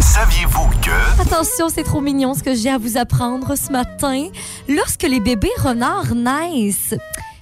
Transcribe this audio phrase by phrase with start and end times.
[0.00, 1.22] Saviez-vous que...
[1.22, 4.28] Attention, c'est trop mignon ce que j'ai à vous apprendre ce matin.
[4.68, 6.94] Lorsque les bébés renards naissent,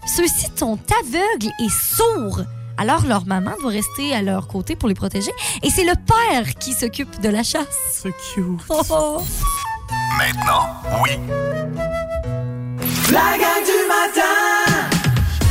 [0.06, 2.42] ceux-ci sont aveugles et sourds.
[2.76, 5.32] Alors leur maman doit rester à leur côté pour les protéger.
[5.62, 7.66] Et c'est le père qui s'occupe de la chasse.
[7.90, 8.60] C'est cute.
[8.68, 9.22] Oh, oh.
[10.18, 10.68] Maintenant,
[11.02, 11.10] oui.
[13.12, 14.61] La gang du matin!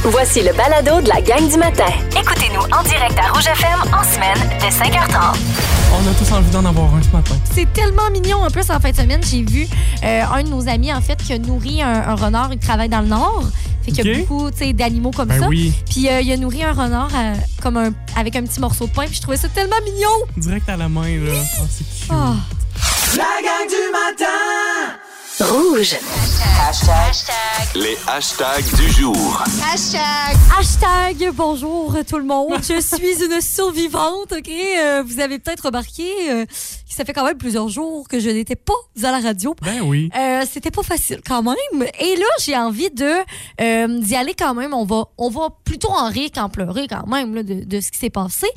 [0.03, 1.85] Voici le balado de la gang du matin.
[2.19, 5.37] Écoutez-nous en direct à Rouge FM en semaine dès 5h30.
[5.93, 7.35] On a tous envie d'en avoir un ce matin.
[7.53, 8.37] C'est tellement mignon.
[8.43, 9.67] En plus, en fin de semaine, j'ai vu
[10.03, 12.49] euh, un de nos amis, en fait, qui a nourri un, un renard.
[12.51, 13.43] Il travaille dans le Nord.
[13.85, 15.47] Fait qu'il y a beaucoup d'animaux comme Ben ça.
[15.47, 15.73] oui.
[15.89, 18.91] Puis euh, il a nourri un renard euh, comme un, avec un petit morceau de
[18.91, 19.05] pain.
[19.05, 20.09] Puis je trouvais ça tellement mignon.
[20.37, 21.33] Direct à la main, là.
[21.59, 22.09] Oh, c'est cute.
[22.11, 22.33] Ah.
[23.17, 24.97] La gang du matin!
[25.41, 25.95] Rouge.
[27.73, 29.43] Les hashtags du jour.
[30.57, 32.59] Hashtag bonjour tout le monde.
[32.61, 34.49] Je suis une survivante, OK?
[34.49, 36.45] Euh, vous avez peut-être remarqué euh,
[36.91, 39.55] que ça fait quand même plusieurs jours que je n'étais pas à la radio.
[39.61, 40.09] Ben oui.
[40.15, 41.87] Euh, c'était pas facile quand même.
[41.99, 43.11] Et là, j'ai envie de
[43.61, 44.73] euh, d'y aller quand même.
[44.73, 47.91] On va, on va plutôt en rire qu'en pleurer quand même là, de, de ce
[47.91, 48.47] qui s'est passé.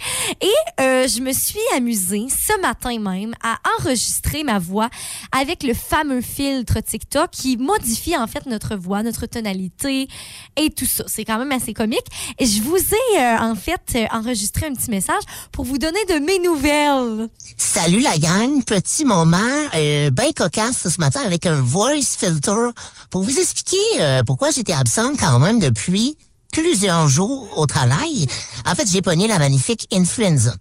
[0.41, 4.91] Et euh, je me suis amusée ce matin même à enregistrer ma voix
[5.33, 10.08] avec le fameux filtre TikTok qui modifie en fait notre voix, notre tonalité
[10.56, 11.05] et tout ça.
[11.06, 12.06] C'est quand même assez comique.
[12.41, 16.25] Je vous ai euh, en fait euh, enregistré un petit message pour vous donner de
[16.25, 17.28] mes nouvelles.
[17.56, 19.39] Salut la gang, petit moment
[19.75, 22.70] euh, bien cocasse ce matin avec un voice filter
[23.11, 26.17] pour vous expliquer euh, pourquoi j'étais absente quand même depuis
[26.52, 28.27] plusieurs jours au travail.
[28.64, 30.55] En fait, j'ai pogné la magnifique influenza.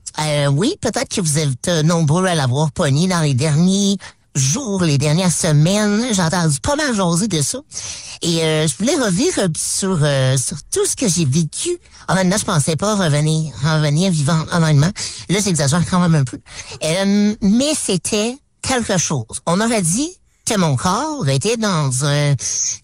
[0.51, 3.97] Oui, peut-être que vous êtes nombreux à l'avoir pogné dans les derniers
[4.35, 6.07] jours, les dernières semaines.
[6.11, 7.59] J'ai entendu pas mal jaser de ça.
[8.21, 11.69] Et euh, je voulais revenir sur, euh, sur tout ce que j'ai vécu.
[12.07, 14.91] Honnêtement, je pensais pas revenir, revenir vivant, honnêtement.
[15.29, 16.39] Là, j'exagère quand même un peu.
[16.83, 19.41] Euh, mais c'était quelque chose.
[19.45, 20.09] On aurait dit
[20.45, 22.35] que mon corps était dans un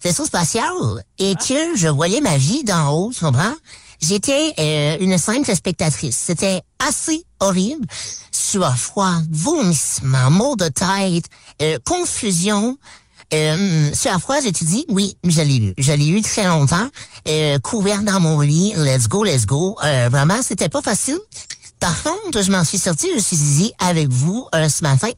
[0.02, 0.72] vaisseau spatial
[1.18, 3.54] et que je voyais ma vie d'en haut, tu comprends?
[4.00, 6.16] J'étais euh, une simple spectatrice.
[6.16, 7.86] C'était assez horrible.
[8.30, 11.24] Sueur froid, vomissement, maux de tête,
[11.62, 12.78] euh, confusion.
[13.32, 13.90] Euh,
[14.20, 15.74] fois, j'ai dit, oui, je l'ai eu.
[15.78, 16.88] Je l'ai eu très longtemps,
[17.28, 19.76] euh, couvert dans mon lit, let's go, let's go.
[19.84, 21.18] Euh, vraiment, c'était pas facile.
[21.80, 25.08] Par contre, je m'en suis sortie, je suis ici avec vous euh, ce matin.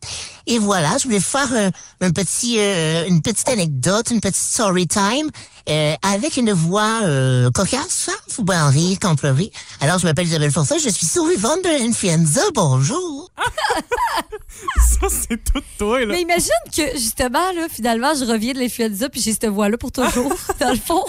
[0.46, 4.86] Et voilà, je voulais faire euh, un petit, euh, une petite anecdote, une petite story
[4.86, 5.28] time
[5.68, 8.08] euh, avec une voix euh, cocasse.
[8.10, 8.16] Hein?
[8.28, 9.50] Faut bien en rire quand pleurer.
[9.80, 12.42] Alors, je m'appelle Isabelle Forçat, je suis survivante de l'influenza.
[12.54, 13.30] Bonjour.
[15.00, 16.06] Ça, c'est tout toi, là.
[16.06, 19.90] Mais imagine que, justement, là, finalement, je reviens de l'influenza puis j'ai cette voix-là pour
[19.92, 21.04] toujours, dans le fond.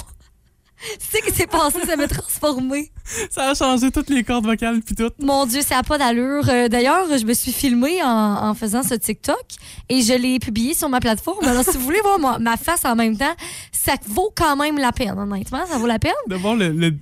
[1.00, 2.92] Tu sais ce qui s'est passé, ça m'a transformée.
[3.30, 5.10] Ça a changé toutes les cordes vocales puis tout.
[5.20, 6.48] Mon Dieu, ça n'a pas d'allure.
[6.50, 8.08] Euh, D'ailleurs, je me suis filmée en,
[8.50, 9.44] en faisant ce TikTok
[9.90, 11.46] et je l'ai publié sur ma plateforme.
[11.46, 13.34] Alors, si vous voulez voir ma, ma face en même temps,
[13.72, 15.66] ça vaut quand même la peine, honnêtement.
[15.70, 16.14] Ça vaut la peine.
[16.28, 16.94] De voir le, le-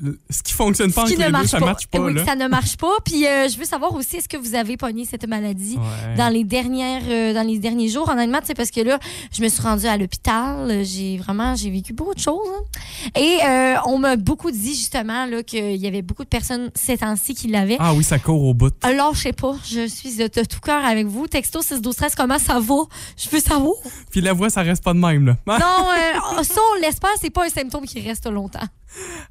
[0.00, 1.66] le- ce qui fonctionne pas Ce qui ne deux, marche ça pas.
[1.66, 2.24] matche pas, oui, là.
[2.24, 2.92] ça ne marche pas.
[3.04, 6.16] Puis euh, je veux savoir aussi, est-ce que vous avez pogné cette maladie Ouais.
[6.16, 8.08] dans les dernières, euh, dans les derniers jours?
[8.08, 8.98] Honnêtement, c'est parce que là,
[9.32, 10.82] je me suis rendue à l'hôpital.
[10.84, 12.38] J'ai vraiment, j'ai vécu beaucoup de choses.
[12.48, 12.80] hein.
[13.16, 17.34] Et euh, on m'a beaucoup dit justement qu'il y avait beaucoup de personnes ces temps-ci
[17.34, 17.76] qui l'avaient.
[17.78, 18.74] Ah oui, ça court au bout.
[18.82, 21.26] Alors, je sais pas, je suis de, tout cœur avec vous.
[21.26, 22.74] Texto 6 12 13 comment ça va?
[23.16, 23.74] Je veux savoir.
[24.10, 25.36] Puis la voix, ça reste pas de même, là.
[25.46, 25.56] Non,
[26.38, 28.66] euh, ça, on l'espère, c'est pas un symptôme qui reste longtemps.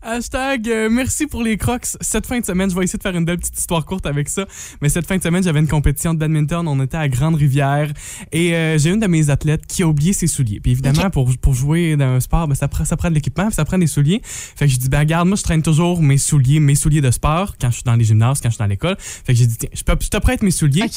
[0.01, 1.85] Hashtag euh, merci pour les crocs.
[2.01, 4.29] Cette fin de semaine, je vais essayer de faire une belle petite histoire courte avec
[4.29, 4.45] ça.
[4.81, 6.67] Mais cette fin de semaine, j'avais une compétition de badminton.
[6.67, 7.91] On était à Grande-Rivière
[8.31, 10.59] et euh, j'ai une de mes athlètes qui a oublié ses souliers.
[10.59, 13.51] Puis évidemment, pour, pour jouer dans un sport, ben, ça, prend, ça prend de l'équipement,
[13.51, 14.21] ça prend des souliers.
[14.23, 17.11] Fait que je dis, ben regarde, moi je traîne toujours mes souliers, mes souliers de
[17.11, 18.95] sport quand je suis dans les gymnases, quand je suis dans l'école.
[18.99, 20.89] Fait que j'ai dit, tiens, je, peux, je te prête mes souliers.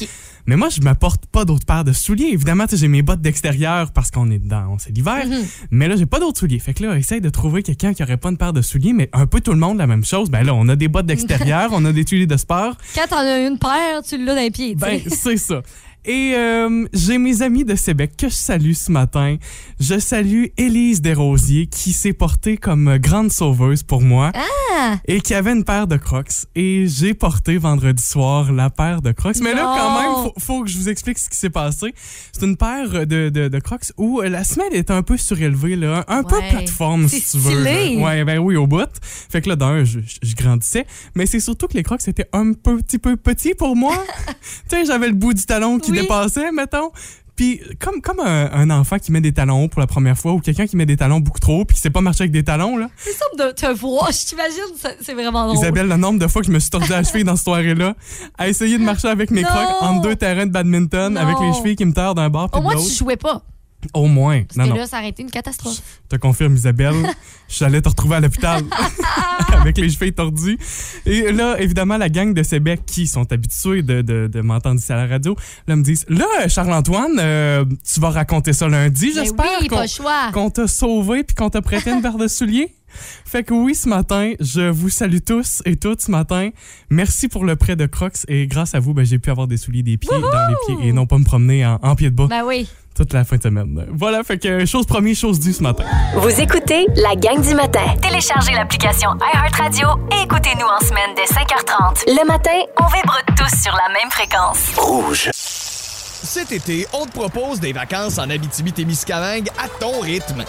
[0.47, 2.31] Mais moi, je m'apporte pas d'autres paires de souliers.
[2.33, 5.27] Évidemment, j'ai mes bottes d'extérieur parce qu'on est dans, c'est l'hiver.
[5.27, 5.45] Mhm.
[5.71, 6.59] Mais là, j'ai pas d'autres souliers.
[6.59, 9.09] Fait que là, essaye de trouver quelqu'un qui aurait pas une paire de souliers, mais
[9.13, 10.31] un peu tout le monde la même chose.
[10.31, 12.77] Ben là, on a des bottes d'extérieur, on a des souliers de sport.
[12.95, 14.75] Quand t'en as une paire, tu l'as dans les pieds.
[14.75, 15.63] Ben, c'est ça.
[16.07, 19.37] Et euh, j'ai mes amis de Sébec que je salue ce matin.
[19.81, 24.97] Je salue Élise Desrosiers qui s'est portée comme grande sauveuse pour moi Ah!
[25.09, 26.47] et qui avait une paire de Crocs.
[26.55, 29.37] Et j'ai porté vendredi soir la paire de Crocs.
[29.41, 31.95] Mais là, quand même, faut, faut que je vous explique ce qui s'est passé.
[32.33, 35.77] C'est une paire de, de, de Crocs où euh, la semelle est un peu surélevée,
[35.77, 37.51] là, un peu plateforme, si tu veux.
[37.63, 37.97] stylé.
[37.97, 38.03] là.
[38.03, 38.89] Ouais, ben oui, au bout.
[39.03, 40.87] Fait que là, d'un, je, je- je grandissais.
[41.15, 43.97] Mais c'est surtout que les Crocs étaient un petit peu petits pour moi.
[44.69, 46.03] tu sais, j'avais le bout du talon qui Oui.
[46.03, 46.91] dépassait, mettons.
[47.37, 50.35] Puis comme, comme un, un enfant qui met des talons hauts pour la première fois
[50.35, 52.45] ou quelqu'un qui met des talons beaucoup trop puis qui sait pas marcher avec des
[52.45, 52.87] talons, là.
[52.97, 55.57] C'est ça de te voir, je t'imagine, c'est vraiment drôle.
[55.59, 57.45] Isabelle, le nombre de fois que je me suis tordu à la cheville dans cette
[57.47, 57.97] soirée-là,
[58.39, 59.49] à essayer de marcher avec mes Non.
[59.49, 61.21] crocs entre deux terrains de badminton, Non.
[61.21, 63.43] avec les chevilles qui me tordent d'un bord puis Au de moins, tu jouais pas.
[63.93, 64.43] Au moins.
[64.45, 64.77] Parce Non, que non.
[64.77, 65.81] là, ça aurait été une catastrophe.
[66.11, 66.95] Je te confirme, Isabelle,
[67.49, 68.63] je suis allé te retrouver à l'hôpital
[69.53, 70.59] avec les chevilles tordues.
[71.07, 74.93] Et là, évidemment, la gang de Sébec qui sont habitués de, de, de m'entendre ici
[74.93, 75.37] à la radio,
[75.67, 79.47] là, me disent Là, Charles-Antoine, euh, tu vas raconter ça lundi, j'espère.
[79.61, 79.69] oui,
[80.33, 82.75] qu'on t'a sauvé puis qu'on t'a prêté une paire de souliers.
[83.25, 86.51] Fait que oui, ce matin, je vous salue tous et toutes ce matin.
[86.91, 89.57] Merci pour le prêt de Crocs et grâce à vous, ben, j'ai pu avoir des
[89.57, 92.15] souliers des pieds dans les pieds et non pas me promener en, en pied de
[92.17, 92.69] bas Ben oui.
[92.95, 93.87] toute la fin de semaine.
[93.93, 95.85] Voilà, fait que chose promise, chose due ce matin.
[96.17, 97.95] Vous écoutez la gang du matin.
[98.01, 102.05] Téléchargez l'application iHeartRadio et écoutez-nous en semaine dès 5h30.
[102.07, 102.51] Le matin,
[102.81, 104.75] on vibre tous sur la même fréquence.
[104.77, 105.31] Rouge.
[105.35, 110.43] Cet été, on te propose des vacances en Abitibi-Témiscamingue à ton rythme.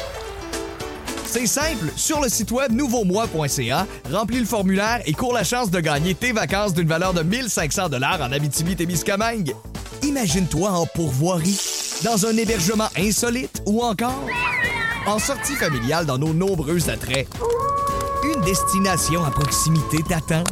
[1.25, 5.79] C'est simple, sur le site web nouveaumois.ca, remplis le formulaire et cours la chance de
[5.79, 9.53] gagner tes vacances d'une valeur de 1500 dollars en Abitibi-Témiscamingue.
[10.03, 11.59] Imagine-toi en pourvoirie,
[12.03, 14.25] dans un hébergement insolite ou encore
[15.07, 17.27] en sortie familiale dans nos nombreux attraits.
[18.23, 20.43] Une destination à proximité t'attend.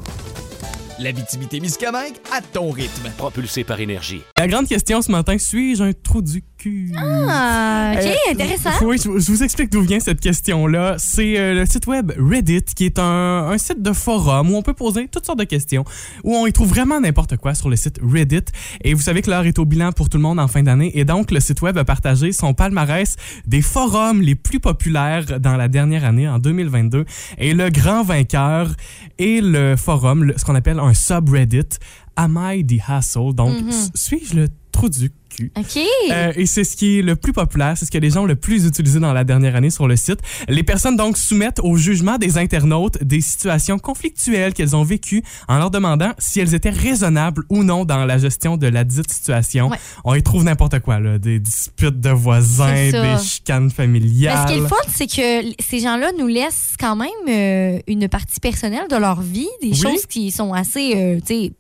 [0.99, 3.09] L'Abitibi-Témiscamingue à ton rythme.
[3.17, 4.21] Propulsé par énergie.
[4.37, 6.91] La grande question ce matin, suis-je un trou du cul?
[6.97, 8.69] Ah, OK, Euh, intéressant.
[8.85, 10.95] Oui, je, je vous explique d'où vient cette question-là.
[10.97, 13.03] C'est euh, le site web Reddit, qui est un,
[13.51, 15.83] un site de forum où on peut poser toutes sortes de questions,
[16.23, 18.45] où on y trouve vraiment n'importe quoi sur le site Reddit.
[18.83, 20.91] Et vous savez que l'heure est au bilan pour tout le monde en fin d'année.
[20.97, 23.15] Et donc, le site web a partagé son palmarès
[23.45, 27.05] des forums les plus populaires dans la dernière année, en 2022.
[27.37, 28.71] Et le grand vainqueur
[29.19, 31.77] est le forum, ce qu'on appelle un subreddit,
[32.15, 33.33] Am I the Hassle?
[33.33, 33.71] Donc, Mhm.
[33.95, 35.51] suis-je le trou du cul?
[35.57, 35.79] OK.
[36.11, 38.27] Euh, et c'est ce qui est le plus populaire, c'est ce que les gens ont
[38.27, 40.19] le plus utilisé dans la dernière année sur le site.
[40.47, 45.57] Les personnes donc soumettent au jugement des internautes des situations conflictuelles qu'elles ont vécues en
[45.57, 49.69] leur demandant si elles étaient raisonnables ou non dans la gestion de la dite situation.
[49.69, 49.77] Ouais.
[50.03, 54.37] On y trouve n'importe quoi, là, des disputes de voisins, des chicanes Mais familiales.
[54.47, 58.07] ce qui est le fun, c'est que ces gens-là nous laissent quand même euh, une
[58.07, 59.75] partie personnelle de leur vie, des Oui.
[59.75, 61.53] choses qui sont assez, euh, tu sais,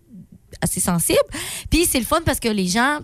[0.61, 1.19] assez sensibles.
[1.69, 2.99] Puis c'est le fun parce que les gens,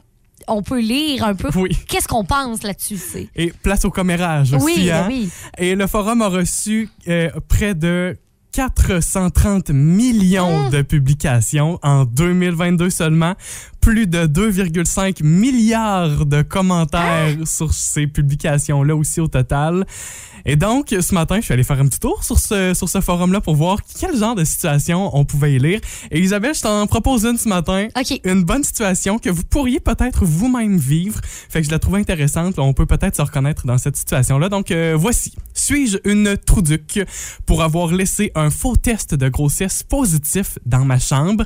[0.47, 1.69] on peut lire un peu Oui.
[1.87, 2.99] qu'est-ce qu'on pense là-dessus.
[3.35, 4.63] Et place au commérage aussi.
[4.65, 5.07] Oui, ben hein?
[5.09, 5.29] oui.
[5.57, 8.17] Et le forum a reçu euh, près de
[8.51, 10.69] 430 millions Mmh.
[10.71, 13.35] de publications en 2022 seulement,
[13.81, 17.45] plus de 2,5 milliards de commentaires Ah!
[17.45, 19.85] sur ces publications-là aussi au total.
[20.45, 23.01] Et donc, ce matin, je suis allé faire un petit tour sur ce, sur ce
[23.01, 25.81] forum-là pour voir quel genre de situation on pouvait y lire.
[26.11, 27.87] Et Isabelle, je t'en propose une ce matin.
[28.23, 31.19] Une bonne situation que vous pourriez peut-être vous-même vivre.
[31.49, 32.57] Fait que je la trouve intéressante.
[32.57, 34.47] On peut peut-être se reconnaître dans cette situation-là.
[34.47, 35.33] Donc, euh, voici.
[35.53, 37.01] Suis-je une trouduc
[37.45, 41.45] pour avoir laissé un faux test de grossesse positif dans ma chambre?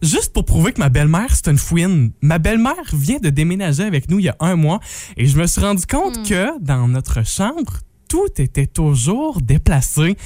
[0.00, 2.10] Juste pour prouver que ma belle-mère, c'est une fouine.
[2.22, 4.80] Ma belle-mère vient de déménager avec nous il y a un mois
[5.16, 7.74] et je me suis rendu compte que dans notre chambre,
[8.08, 10.16] tout était toujours déplacé.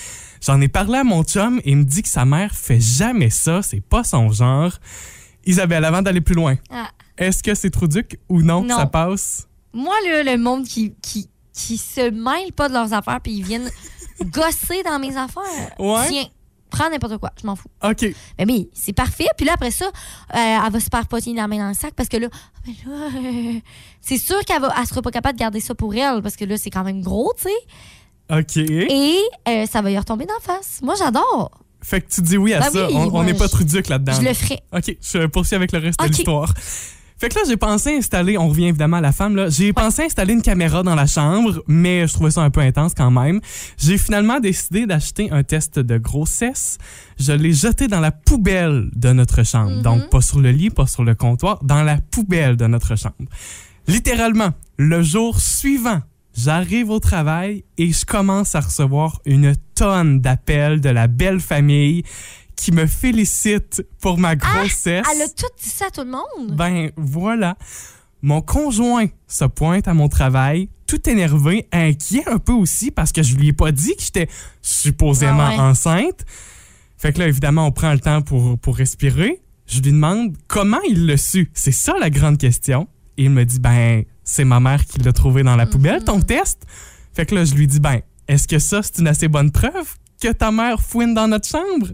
[0.45, 3.29] J'en ai parlé à mon chum et il me dit que sa mère fait jamais
[3.31, 4.73] ça, c'est pas son genre.
[5.45, 6.89] Isabelle, avant d'aller plus loin, Ah.
[7.19, 8.77] est-ce que c'est Trouduc ou non, que Non.
[8.79, 9.47] ça passe?
[9.75, 13.45] Moi, là, le monde qui, qui, qui se mêle pas de leurs affaires puis ils
[13.45, 13.71] viennent
[14.25, 15.75] gosser dans mes affaires.
[15.79, 16.09] Ouais.
[16.09, 16.25] Tiens,
[16.71, 17.69] prends n'importe quoi, je m'en fous.
[17.83, 18.03] OK.
[18.39, 19.27] Mais, mais c'est parfait.
[19.37, 19.89] Puis là, après ça, euh,
[20.35, 22.75] elle va se faire potiner la main dans le sac parce que là, ah, ben
[22.85, 23.09] là,
[23.57, 23.61] euh,
[24.01, 26.45] c'est sûr qu'elle va, elle sera pas capable de garder ça pour elle parce que
[26.45, 28.39] là, c'est quand même gros, tu sais.
[28.39, 28.57] OK.
[28.57, 30.81] Et euh, ça va lui retomber d'en face.
[30.83, 31.51] Moi, j'adore.
[31.83, 32.89] Fait que tu dis oui à Ben ça.
[32.89, 34.15] oui, on n'est pas je- Trouduc là-dedans.
[34.21, 34.61] Je le ferai.
[34.73, 36.09] OK, je poursuis avec le reste OK.
[36.09, 36.53] de l'histoire.
[37.19, 39.49] Fait que là, j'ai pensé installer, on revient évidemment à la femme, là.
[39.49, 42.93] J'ai pensé installer une caméra dans la chambre, mais je trouvais ça un peu intense
[42.95, 43.41] quand même.
[43.79, 46.77] J'ai finalement décidé d'acheter un test de grossesse.
[47.19, 49.81] Je l'ai jeté dans la poubelle de notre chambre.
[49.81, 53.15] Donc, pas sur le lit, pas sur le comptoir, dans la poubelle de notre chambre.
[53.89, 56.03] Littéralement, le jour suivant,
[56.37, 62.03] j'arrive au travail et je commence à recevoir une tonne d'appels de la belle famille
[62.57, 65.05] qui me félicite pour ma grossesse.
[65.07, 66.57] Ah, Elle a tout dit ça à tout le monde?
[66.57, 67.57] Ben voilà.
[68.23, 73.23] Mon conjoint se pointe à mon travail, tout énervé, inquiet un peu aussi parce que
[73.23, 74.29] je lui ai pas dit que j'étais
[74.63, 75.59] supposément Ah ouais.
[75.59, 76.25] enceinte.
[76.99, 79.43] Fait que là, évidemment, on prend le temps pour, pour respirer.
[79.67, 81.51] Je lui demande comment il l'a su.
[81.55, 82.89] C'est ça la grande question.
[83.19, 86.21] Et il me dit, ben, c'est ma mère qui l'a trouvé dans la poubelle, ton
[86.21, 86.63] test.
[87.13, 89.95] Fait que là, je lui dis, ben, est-ce que ça, c'est une assez bonne preuve
[90.21, 91.89] que ta mère fouine dans notre chambre?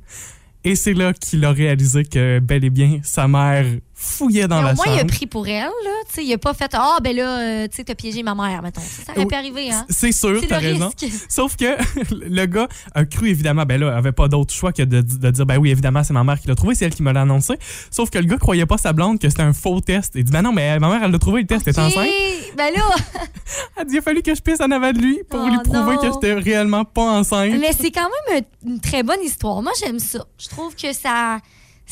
[0.65, 3.67] Et c'est là qu'il a réalisé que, bel et bien, sa mère
[4.05, 5.11] fouillait dans Mais la au moins, il a chambre.
[5.13, 5.63] pris pour elle.
[5.63, 5.91] Là.
[6.09, 8.35] Tu sais, il a pas fait Ah, ben là, euh, tu sais, t'as piégé ma
[8.35, 8.81] mère, mettons.
[8.81, 9.87] Ça, aurait Oui, pu arriver, hein?
[9.89, 10.91] C'est sûr, t'as raison.
[11.01, 11.15] risque.
[11.29, 11.65] Sauf que
[12.11, 15.47] le gars a cru évidemment, ben là, avait pas d'autre choix que de, de dire,
[15.47, 17.55] ben oui, évidemment, c'est ma mère qui l'a trouvé, c'est elle qui me l'a annoncé.
[17.91, 20.13] Sauf que le gars croyait pas sa blonde que c'était un faux test.
[20.17, 22.07] Il dit, ben non, mais ma mère, elle l'a trouvé, le test, t'es enceinte.
[22.07, 22.83] Ok, Ben là,
[23.77, 25.59] Elle dit, il a fallu que je pisse en avant de lui pour Oh lui
[25.65, 26.01] prouver non.
[26.01, 27.53] que j'étais réellement pas enceinte.
[27.61, 29.63] mais c'est quand même une très bonne histoire.
[29.63, 30.25] Moi, j'aime ça.
[30.39, 31.39] Je trouve que ça,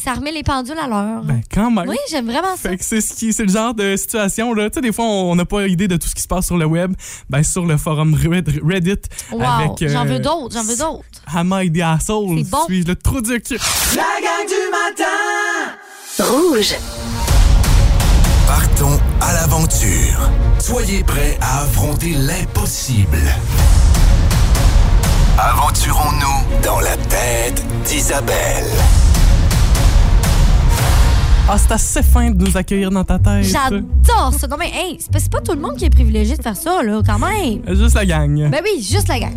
[0.04, 1.22] ça remet les pendules à l'heure.
[1.24, 1.88] Ben quand même.
[1.88, 2.70] oui, j'aime vraiment ça.
[2.70, 4.68] Fait que c'est ce qui, c'est le genre de situation là.
[4.70, 6.56] Tu sais, des fois, on n'a pas idée de tout ce qui se passe sur
[6.56, 6.94] le web.
[7.28, 9.00] Ben sur le forum Red- Reddit
[9.32, 9.82] Wow, avec.
[9.82, 11.04] euh, j'en veux d'autres, j'en veux d'autres.
[11.34, 12.38] Am I the asshole?
[12.38, 12.64] C'est bon.
[12.66, 13.58] Suis-je le trou du cul?
[13.96, 16.74] La gang du matin Rouge.
[18.46, 20.30] Partons à l'aventure.
[20.58, 23.18] Soyez prêts à affronter l'impossible.
[25.38, 28.66] Aventurons-nous dans la tête d'Isabelle.
[31.52, 33.42] Ah, c'est assez fin de nous accueillir dans ta tête.
[33.44, 34.46] J'adore ça.
[34.46, 36.56] Non, mais hey, c'est pas, c'est pas tout le monde qui est privilégié de faire
[36.56, 37.60] ça, là, quand même.
[37.76, 38.48] Juste la gang.
[38.50, 39.32] Ben oui, juste la gang.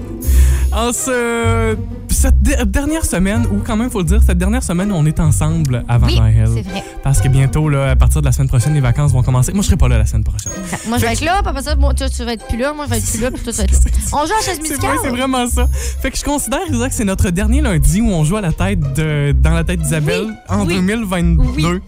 [0.71, 1.75] En ce...
[2.09, 5.19] Cette de- dernière semaine, ou quand même, faut le dire, cette dernière semaine, on est
[5.19, 6.47] ensemble avant Oui, Noël.
[6.53, 6.83] c'est vrai.
[7.01, 9.51] Parce que bientôt, là, à partir de la semaine prochaine, les vacances vont commencer.
[9.51, 10.51] Moi, je serai pas là la semaine prochaine.
[10.87, 12.71] Moi, je vais être là, puis après ça, moi, toi, tu vas être plus là,
[12.73, 13.79] moi, je vais être plus là, puis toi, tu vas être là.
[14.13, 14.89] On joue à la chaise C'est musicale?
[14.91, 15.67] vrai, c'est vraiment ça.
[16.01, 18.53] Fait que je considère, Isa, que c'est notre dernier lundi où on joue à la
[18.53, 21.43] tête de, dans la tête d'Isabelle Oui, en oui, 2022.
[21.57, 21.79] oui.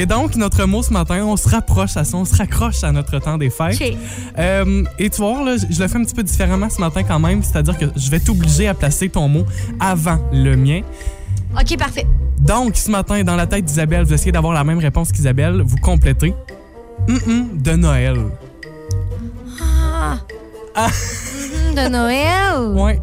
[0.00, 2.92] Et donc, notre mot ce matin, on se rapproche à ça, on se raccroche à
[2.92, 3.82] notre temps des fêtes.
[4.38, 7.18] Euh, et tu voir, là, je le fais un petit peu différemment ce matin quand
[7.18, 9.44] même, c'est-à-dire que je vais t'obliger à placer ton mot
[9.80, 10.82] avant le mien.
[11.60, 12.06] OK, parfait.
[12.38, 15.78] Donc, ce matin, dans la tête d'Isabelle, vous essayez d'avoir la même réponse qu'Isabelle, vous
[15.78, 16.32] complétez.
[17.08, 18.18] De Noël.
[19.60, 20.18] Ah.
[20.76, 20.88] Ah.
[21.74, 22.28] De Noël?
[22.78, 23.00] Ouais.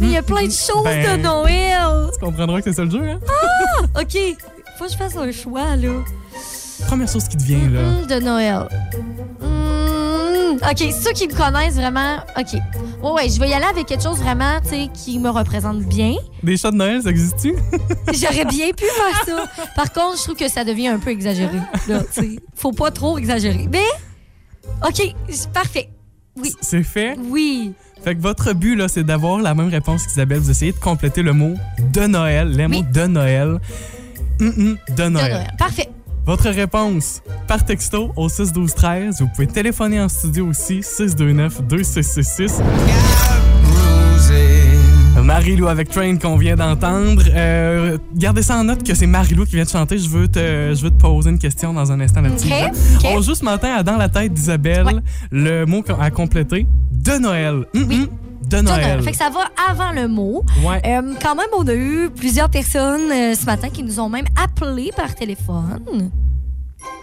[0.00, 2.10] Il y a plein de choses Ben- de Noël.
[2.12, 3.18] Tu comprendras que c'est ça le jeu, hein?
[3.98, 4.16] OK.
[4.78, 5.88] Faut que je fasse un choix, là.
[6.86, 8.04] Première chose qui te vient, là.
[8.06, 8.68] De Noël.
[9.40, 10.56] Mhm.
[10.56, 12.54] OK, ceux qui me connaissent vraiment, OK.
[13.02, 15.80] Ouais, ouais, je vais y aller avec quelque chose vraiment, tu sais, qui me représente
[15.80, 16.14] bien.
[16.42, 17.54] Des chats de Noël, ça existe-tu?
[18.14, 19.44] J'aurais bien pu faire ça.
[19.74, 21.58] Par contre, je trouve que ça devient un peu exagéré.
[21.88, 22.36] Là, tu sais.
[22.54, 23.68] Faut pas trop exagérer.
[23.70, 23.84] Mais,
[24.86, 25.14] OK,
[25.52, 25.88] parfait.
[26.36, 26.52] Oui.
[26.60, 27.16] C'est fait?
[27.30, 27.72] Oui.
[28.02, 30.38] Fait que votre but, là, c'est d'avoir la même réponse qu'Isabelle.
[30.38, 31.54] Vous essayez de compléter le mot
[31.92, 33.58] de Noël, les mots de Noël.
[34.40, 35.32] Hum, hum, de De Noël.
[35.32, 35.54] Noël.
[35.58, 35.88] Parfait.
[36.26, 39.20] Votre réponse par texto au 6 12 13.
[39.20, 42.60] Vous pouvez téléphoner en studio aussi 629 2666.
[45.22, 47.22] Marie-Lou avec Train qu'on vient d'entendre.
[47.34, 49.98] Euh, gardez ça en note que c'est Marie-Lou qui vient de chanter.
[49.98, 50.38] Je veux te,
[50.74, 52.48] je veux te poser une question dans un instant là-dessus.
[53.04, 54.92] On joue ce matin à Dans la tête d'Isabelle Ouais.
[55.32, 57.64] le mot à compléter de Noël.
[57.74, 58.08] Hum, Oui.
[58.46, 59.02] De De Noël.
[59.02, 60.44] Fait que ça va avant le mot.
[60.64, 60.80] Ouais.
[60.86, 64.26] Euh, quand même, on a eu plusieurs personnes euh, ce matin qui nous ont même
[64.42, 66.10] appelé par téléphone.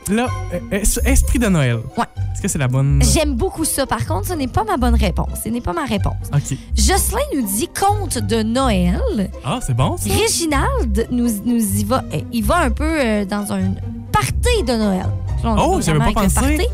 [0.09, 1.77] Là, euh, es- esprit de Noël.
[1.97, 2.03] Ouais.
[2.33, 3.01] Est-ce que c'est la bonne.
[3.13, 3.85] J'aime beaucoup ça.
[3.85, 5.29] Par contre, ce n'est pas ma bonne réponse.
[5.43, 6.15] Ce n'est pas ma réponse.
[6.33, 6.57] OK.
[6.75, 9.29] Jocelyn nous dit conte de Noël.
[9.45, 10.09] Ah, c'est bon, ça?
[10.13, 12.03] Réginald nous, nous y va.
[12.31, 13.73] il va un peu dans un
[14.11, 15.07] party de Noël.
[15.43, 16.67] On Oh, va j'avais pas pensé.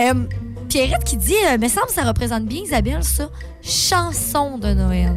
[0.00, 0.14] Euh,
[0.72, 3.28] Pierrette qui dit, euh, me semble que ça représente bien Isabelle, ça.
[3.62, 5.12] Chanson de Noël.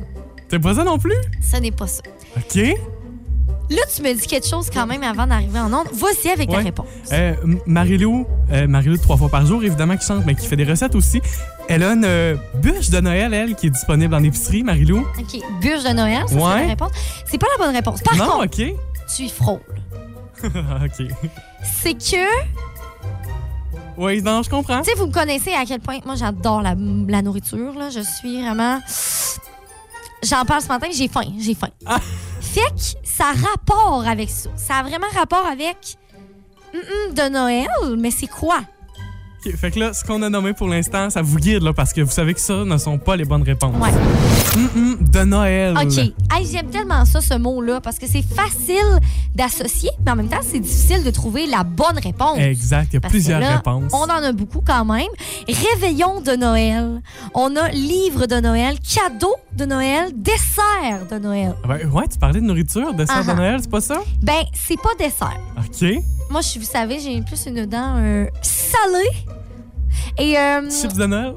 [0.50, 1.16] C'est pas ça non plus?
[1.42, 2.02] Ce n'est pas ça.
[2.38, 2.56] OK.
[3.70, 5.88] Là, tu me dis quelque chose quand même avant d'arriver en onde.
[5.94, 6.64] Voici avec ta Ouais.
[6.64, 6.86] réponse.
[7.12, 10.56] Euh, M- Marie-Lou, euh, Marie-Lou trois fois par jour, évidemment, qui chante, mais qui fait
[10.58, 11.20] des recettes aussi.
[11.68, 15.00] Elle a une euh, bûche de Noël, elle, qui est disponible en épicerie, Marie-Lou.
[15.00, 15.42] OK.
[15.62, 16.92] Bûche de Noël, ça, c'est la réponse.
[17.26, 18.02] C'est pas la bonne réponse.
[18.04, 18.76] Par non, contre, OK.
[19.16, 19.60] tu y frôles.
[20.44, 21.08] OK.
[21.64, 22.28] C'est que,
[23.98, 24.82] Oui, non, je comprends.
[24.82, 26.76] tu sais, vous me connaissez à quel point moi j'adore la,
[27.08, 27.74] la nourriture.
[27.74, 27.90] Là.
[27.90, 28.80] Je suis vraiment.
[30.24, 31.70] J'en parle ce matin, j'ai faim, j'ai faim.
[31.86, 32.00] Ah.
[32.42, 34.50] Fait que ça a rapport avec ça.
[34.56, 35.98] Ça a vraiment rapport avec
[36.74, 38.62] hum, hum, de Noël, mais c'est quoi?
[39.46, 41.94] OK, fait que là, ce qu'on a nommé pour l'instant, ça vous guide, là, parce
[41.94, 43.76] que vous savez que ça ne sont pas les bonnes réponses.
[43.80, 43.90] Ouais.
[44.56, 45.76] Hum, hum, de Noël.
[45.78, 45.98] OK.
[45.98, 49.00] Hey, J'aime tellement ça, ce mot-là, parce que c'est facile
[49.34, 52.38] d'associer, mais en même temps, c'est difficile de trouver la bonne réponse.
[52.38, 53.92] Exact, il y a Parce plusieurs là, réponses.
[53.94, 55.08] On en a beaucoup quand même.
[55.48, 57.02] Réveillon de Noël.
[57.34, 61.56] On a livre de Noël, cadeau de Noël, dessert de Noël.
[61.68, 63.36] Ouais, ouais, tu parlais de nourriture, dessert Ah de ah.
[63.36, 64.02] Noël, c'est pas ça?
[64.22, 65.40] Ben, c'est pas dessert.
[65.58, 66.04] OK.
[66.30, 69.10] Moi, je, vous savez, j'ai plus une dent euh, salée.
[70.18, 71.34] Et euh, Chips de Noël.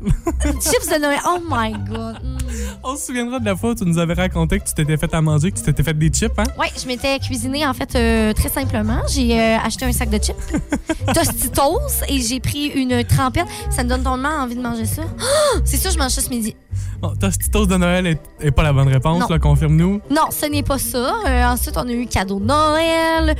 [0.61, 1.18] chips de Noël.
[1.26, 2.16] Oh my God.
[2.23, 2.38] Mm.
[2.85, 5.12] On se souviendra de la fois où tu nous avais raconté que tu t'étais fait
[5.15, 6.45] à manger, que tu t'étais fait des chips, hein?
[6.59, 9.00] Ouais, je m'étais cuisinée en fait euh, très simplement.
[9.09, 10.37] J'ai euh, acheté un sac de chips,
[11.15, 13.47] Tostitos, et j'ai pris une trempette.
[13.71, 15.03] Ça me donne tellement envie de manger ça.
[15.21, 15.59] Ah!
[15.65, 16.57] c'est ça, je mange ça ce midi.
[17.00, 20.00] Bon, Tostitos de Noël est, est pas la bonne réponse, là, confirme-nous.
[20.11, 21.15] Non, ce n'est pas ça.
[21.27, 23.37] Euh, ensuite, on a eu cadeau de Noël,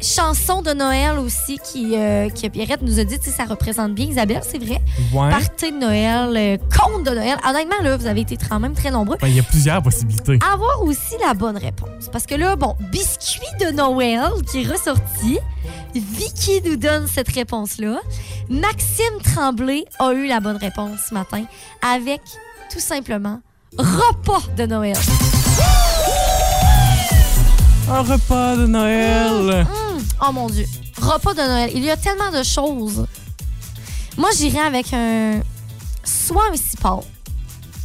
[0.00, 4.40] chanson de Noël aussi qui, que Pierrette nous a dit, sais, ça représente bien Isabelle,
[4.42, 4.80] c'est vrai.
[5.12, 5.30] Ouais.
[5.30, 7.36] Party de Noël, conte de Noël.
[7.48, 9.16] Honnêtement, là, vous avez été quand même très nombreux.
[9.20, 10.38] Ben, Il y a plusieurs possibilités.
[10.52, 12.08] avoir aussi la bonne réponse.
[12.10, 15.38] Parce que là, bon, biscuit de Noël qui est ressorti.
[15.94, 17.98] Vicky nous donne cette réponse-là.
[18.48, 21.44] Maxime Tremblay a eu la bonne réponse ce matin
[21.86, 22.20] avec
[22.72, 23.40] tout simplement
[23.78, 24.96] repas de Noël.
[27.90, 29.66] Un repas de Noël.
[29.66, 30.66] Hum, oh mon Dieu.
[31.00, 31.70] Repas de Noël.
[31.74, 33.06] Il y a tellement de choses.
[34.16, 35.40] Moi, j'irais avec un.
[36.04, 37.06] Soit un pâtes,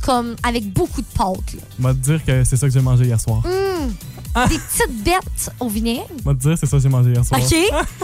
[0.08, 1.08] comme avec beaucoup de.
[1.20, 3.42] On va te dire que c'est ça que j'ai mangé hier soir.
[3.46, 3.94] Hum,
[4.34, 4.48] Ah.
[4.48, 6.06] Des petites bêtes au vinaigre.
[6.24, 7.42] On va te dire c'est ça que j'ai mangé hier soir.
[7.42, 7.56] OK?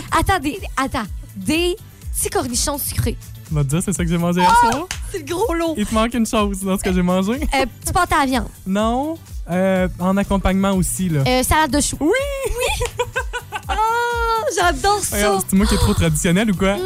[0.19, 1.07] attends, des, attends.
[1.37, 1.75] Des
[2.11, 3.15] petits cornichons sucrés.
[3.51, 4.71] On va te dire c'est ça que j'ai mangé hier Ah!
[4.71, 4.87] soir.
[5.11, 5.75] C'est le gros lot.
[5.77, 7.33] Il te manque une chose dans ce que j'ai mangé.
[7.33, 8.47] Euh, petit pâte à la viande.
[8.67, 9.17] Non.
[9.49, 11.21] Euh, en accompagnement aussi, là.
[11.27, 11.97] Euh, salade de choux.
[12.01, 12.09] Oui!
[12.49, 12.85] Oui!
[13.69, 13.75] Ah,
[14.55, 15.39] j'adore ça.
[15.47, 16.73] C'est moi qui est trop traditionnel ou quoi?
[16.73, 16.79] Hum,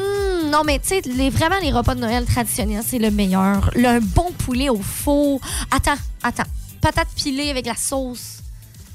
[0.49, 3.69] non, mais tu sais, les, vraiment, les repas de Noël traditionnels, c'est le meilleur.
[3.75, 5.39] Le, un bon poulet au four.
[5.71, 6.43] Attends, attends.
[6.81, 8.39] Patate pilée avec la sauce.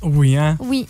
[0.03, 0.57] Oui, hein?
[0.61, 0.87] Oui.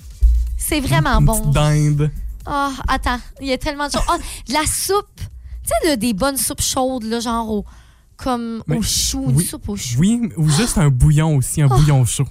[0.56, 1.38] C'est vraiment Une bon.
[1.38, 2.10] petite dinde.
[2.46, 3.18] Ah, attends.
[3.40, 4.02] Il y a tellement de choses.
[4.08, 5.20] Ah, de la soupe.
[5.64, 7.64] Tu sais, des bonnes soupes chaudes, là, genre au,
[8.22, 9.96] comme Mais au chou, une oui, soupe au chou.
[9.98, 11.76] Oui, ou juste un bouillon aussi, un Oh.
[11.76, 12.26] bouillon chaud.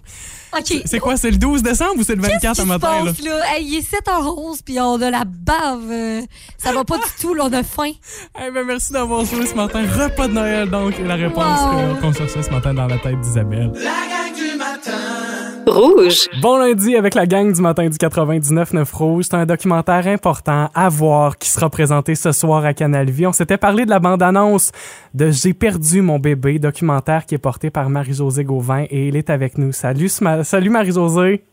[0.58, 0.82] OK.
[0.86, 3.04] C'est quoi, c'est le 12 décembre ou c'est le 24 Qu'est-ce ce qui se matin,
[3.06, 3.12] là?
[3.56, 5.90] Hey, il est 7h11, puis on a la bave.
[5.90, 6.22] euh,
[6.58, 7.92] ça va pas du tout, là, on a faim.
[8.38, 9.82] Eh ben, merci d'avoir joué ce matin.
[9.84, 11.96] Repas de Noël, donc, est la réponse Wow.
[12.02, 13.72] qu'on cherchait ce matin dans la tête d'Isabelle.
[13.76, 15.31] La gang du matin.
[15.68, 16.28] Rouge.
[16.42, 19.26] Bon lundi avec la gang du matin du 99.9 Rouge.
[19.30, 23.28] C'est un documentaire important à voir qui sera présenté ce soir à Canal Vie.
[23.28, 24.72] On s'était parlé de la bande-annonce
[25.14, 29.30] de J'ai perdu mon bébé, documentaire qui est porté par Marie-Josée Gauvin et il est
[29.30, 29.72] avec nous.
[29.72, 31.44] Salut, salut Marie-Josée.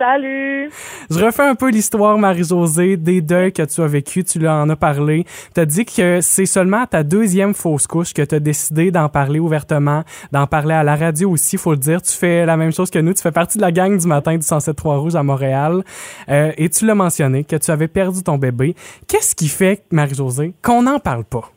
[0.00, 0.70] Salut!
[1.10, 4.24] Je refais un peu l'histoire, Marie-Josée, des deuils que tu as vécu.
[4.24, 5.26] Tu en as parlé.
[5.54, 8.90] Tu as dit que c'est seulement à ta deuxième fausse couche que tu as décidé
[8.90, 12.00] d'en parler ouvertement, d'en parler à la radio aussi, faut le dire.
[12.00, 13.12] Tu fais la même chose que nous.
[13.12, 15.84] Tu fais partie de la gang du matin du 107.3 Rouge à Montréal.
[16.30, 18.74] Euh, et tu l'as mentionné, que tu avais perdu ton bébé.
[19.06, 21.52] Qu'est-ce qui fait, Marie-Josée, qu'on n'en parle pas?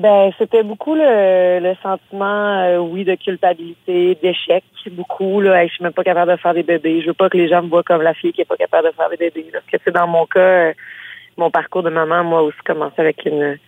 [0.00, 5.42] Ben, c'était beaucoup le, le sentiment, euh, oui, de culpabilité, d'échec, beaucoup.
[5.42, 7.02] Là, Hey, je suis même pas capable de faire des bébés.
[7.02, 8.88] Je veux pas que les gens me voient comme la fille qui est pas capable
[8.88, 9.46] de faire des bébés.
[9.52, 10.72] Parce que c'est dans mon cas, euh,
[11.36, 13.58] mon parcours de maman, moi aussi commencé avec une,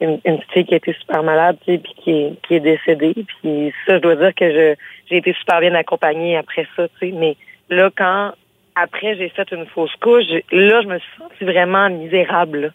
[0.00, 2.60] une, une petite fille qui été super malade, tu sais, puis qui est, qui est
[2.60, 3.14] décédée.
[3.26, 4.74] Puis ça, je dois dire que je
[5.10, 7.12] j'ai été super bien accompagnée après ça, tu sais.
[7.12, 7.36] Mais
[7.68, 8.30] là, quand
[8.76, 12.60] après j'ai fait une fausse couche, là, je me suis sentie vraiment misérable.
[12.60, 12.68] là.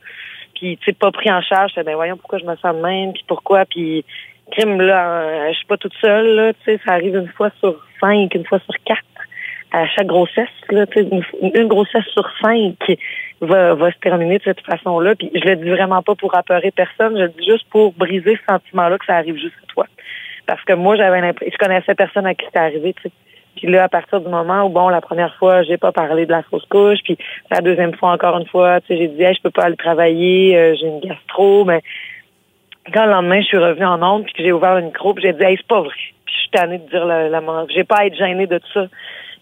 [0.55, 1.73] Puis, tu sais, pas pris en charge.
[1.75, 4.05] Ben voyons pourquoi je me sens de même, puis pourquoi, puis
[4.51, 7.49] crime, là, euh, je suis pas toute seule, là, tu sais, ça arrive une fois
[7.59, 9.03] sur cinq, une fois sur quatre,
[9.71, 11.09] à chaque grossesse, là, tu sais,
[11.41, 12.75] une, grossesse sur cinq
[13.41, 15.15] va, va se terminer de cette façon-là.
[15.15, 18.37] Puis, je le dis vraiment pas pour apeurer personne, je le dis juste pour briser
[18.37, 19.87] ce sentiment-là que ça arrive juste à toi.
[20.45, 23.11] Parce que moi, j'avais l'impression, je connaissais personne à qui c'était arrivé, tu sais.
[23.55, 26.31] Puis là, à partir du moment où, bon, la première fois, j'ai pas parlé de
[26.31, 27.17] la fausse couche, puis
[27.49, 29.77] la deuxième fois, encore une fois, tu sais, j'ai dit, hey, je peux pas aller
[29.77, 31.81] travailler, euh, j'ai une gastro, mais
[32.93, 35.23] quand le lendemain, je suis revenue en onde, puis que j'ai ouvert le micro, puis
[35.23, 35.93] j'ai dit, hey, c'est pas vrai.
[36.25, 38.71] Puis je suis tannée de dire la, la J'ai pas à être gênée de tout
[38.73, 38.87] ça.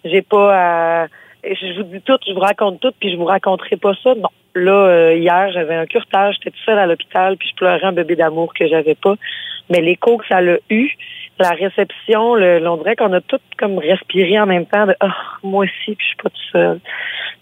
[0.04, 1.06] J'ai pas à...
[1.42, 4.14] Je vous dis tout, je vous raconte tout, puis je vous raconterai pas ça.
[4.14, 4.30] Non.
[4.54, 7.92] Là, euh, hier, j'avais un curtage, j'étais toute seule à l'hôpital, puis je pleurais un
[7.92, 9.16] bébé d'amour que j'avais pas.
[9.70, 10.90] Mais l'écho que ça l'a eu,
[11.38, 15.14] la réception, le, on dirait qu'on a tout comme respiré en même temps de Ah,
[15.42, 16.80] moi aussi, puis je suis pas toute seule.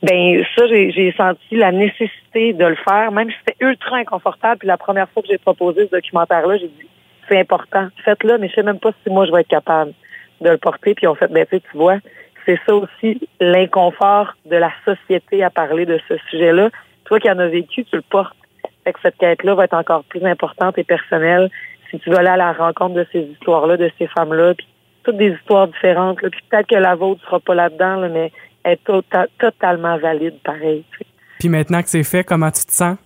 [0.02, 4.58] Ben ça, j'ai senti la nécessité de le faire, même si c'était ultra inconfortable.
[4.58, 6.88] Puis la première fois que j'ai proposé ce documentaire-là, j'ai dit
[7.28, 9.92] c'est important, faites-le, mais je sais même pas si moi je vais être capable
[10.40, 10.94] de le porter.
[10.94, 11.98] Puis on fait, ben tu vois,
[12.46, 16.70] c'est ça aussi l'inconfort de la société à parler de ce sujet-là.
[17.04, 18.36] Toi qui en as vécu, tu le portes.
[18.84, 21.50] Fait que cette quête-là va être encore plus importante et personnelle
[21.92, 24.66] si tu veux aller à la rencontre de ces histoires-là, de ces femmes-là, puis
[25.04, 26.20] toutes des histoires différentes.
[26.22, 26.30] Là.
[26.30, 28.32] Puis peut-être que la vôtre sera pas là-dedans, là, mais
[28.64, 30.84] elle est tota- totalement valide, pareil.
[30.92, 31.06] tu sais.
[31.38, 32.96] Puis maintenant que c'est fait, comment tu te sens?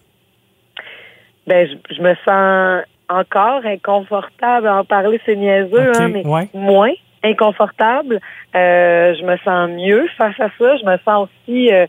[1.46, 6.26] Ben, je, je me sens encore inconfortable à en parler, c'est niaiseux, Ok, hein, mais
[6.26, 6.48] ouais.
[6.54, 8.20] moins inconfortable.
[8.54, 10.76] Euh, je me sens mieux face à ça.
[10.76, 11.86] Je me sens aussi euh,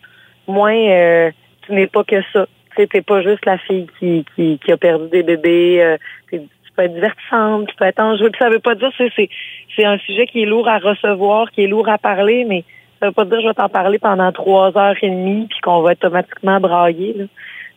[0.47, 0.75] moins.
[0.75, 1.31] euh,
[1.63, 2.45] tu n'es pas que ça.
[2.75, 5.97] Tu t'es pas juste la fille qui, qui, qui a perdu des bébés.
[6.29, 6.39] tu
[6.77, 8.29] peux être divertissante, tu peux être enjouée.
[8.29, 9.29] Puis ça veut pas dire c'est
[9.75, 12.63] c'est un sujet qui est lourd à recevoir, qui est lourd à parler, mais
[12.99, 15.59] ça veut pas dire que je vais t'en parler pendant trois heures et demie puis
[15.61, 17.13] qu'on va automatiquement brailler.
[17.13, 17.25] Là.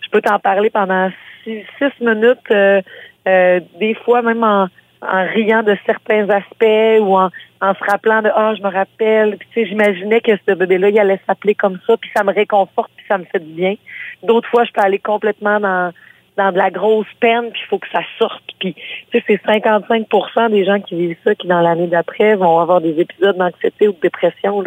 [0.00, 1.10] Je peux t'en parler pendant
[1.44, 2.80] six, six minutes, euh,
[3.28, 4.68] euh, des fois même en,
[5.02, 9.36] en riant de certains aspects ou en, en se rappelant de ah je me rappelle
[9.36, 12.24] puis tu sais j'imaginais que ce bébé là il allait s'appeler comme ça puis ça
[12.24, 13.74] me réconforte puis ça me fait du bien
[14.22, 15.92] d'autres fois je peux aller complètement dans
[16.36, 19.42] dans de la grosse peine puis il faut que ça sorte puis tu sais c'est
[19.42, 23.88] 55% des gens qui vivent ça qui dans l'année d'après vont avoir des épisodes d'anxiété
[23.88, 24.64] ou de dépression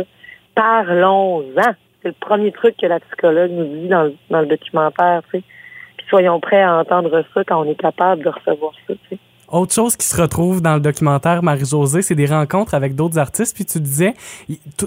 [0.55, 5.21] parlons-en c'est le premier truc que la psychologue nous dit dans le, dans le documentaire
[5.31, 5.43] tu sais
[5.97, 8.93] puis soyons prêts à entendre ça quand on est capable de recevoir ça
[9.49, 13.55] Autre chose qui se retrouve dans le documentaire Marie-Josée, c'est des rencontres avec d'autres artistes.
[13.55, 14.15] Puis tu disais,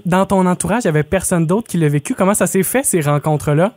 [0.04, 2.14] dans ton entourage, il y avait personne d'autre qui l'a vécu.
[2.14, 3.74] Comment ça s'est fait, ces rencontres-là?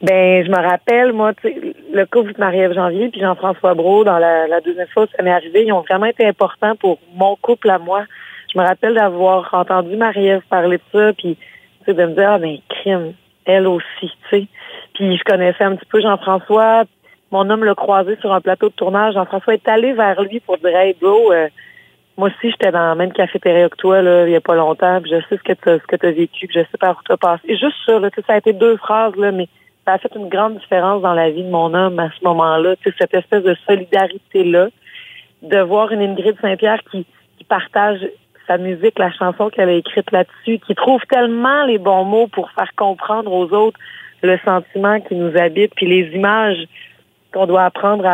[0.00, 4.18] Ben, je me rappelle, moi, tu le couple de Marie-Ève Janvier puis Jean-François Brault, dans
[4.18, 7.68] la, la deuxième fois ça m'est arrivé, ils ont vraiment été importants pour mon couple
[7.70, 8.04] à moi.
[8.52, 12.30] Je me rappelle d'avoir entendu Marie-Ève parler de ça, puis tu sais, de me dire,
[12.30, 14.46] ah ben, crime, elle aussi, tu sais.
[14.94, 16.84] Puis je connaissais un petit peu Jean-François.
[17.32, 19.14] Mon homme l'a croisé sur un plateau de tournage.
[19.14, 21.48] Jean-François est allé vers lui pour dire, hey, bro, euh,
[22.16, 25.00] moi aussi, j'étais dans la même cafétéria que toi, là, il y a pas longtemps,
[25.00, 27.02] puis je sais ce que tu ce que as vécu, puis je sais par où
[27.04, 27.42] tu as passé.
[27.46, 29.48] Et juste ça, là, ça a été deux phrases, là, mais
[29.88, 32.74] ça a fait une grande différence dans la vie de mon homme à ce moment-là.
[32.84, 34.68] Cette espèce de solidarité-là,
[35.40, 37.06] de voir une Ingrid Saint-Pierre qui,
[37.48, 38.00] partage
[38.46, 42.50] sa musique, la chanson qu'elle a écrite là-dessus, qui trouve tellement les bons mots pour
[42.50, 43.78] faire comprendre aux autres
[44.22, 46.58] le sentiment qui nous habite, puis les images
[47.32, 48.04] qu'on doit apprendre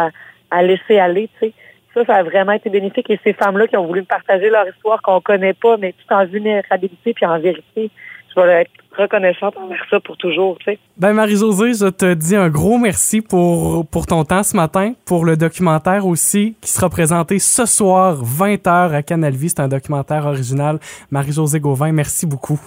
[0.52, 1.52] à, laisser aller, tu sais.
[1.94, 3.10] Ça, ça a vraiment été bénéfique.
[3.10, 6.24] Et ces femmes-là qui ont voulu partager leur histoire qu'on connaît pas, mais tout en
[6.24, 7.90] vulnérabilité puis en vérité,
[8.36, 10.78] je vais être reconnaissante envers ça pour toujours, tu sais.
[10.96, 15.24] Ben, Marie-Josée, je te dis un gros merci pour, pour ton temps ce matin, pour
[15.24, 19.48] le documentaire aussi, qui sera présenté ce soir, 20h à Canal Vie.
[19.48, 20.78] C'est un documentaire original.
[21.10, 22.60] Marie-Josée Gauvin, merci beaucoup.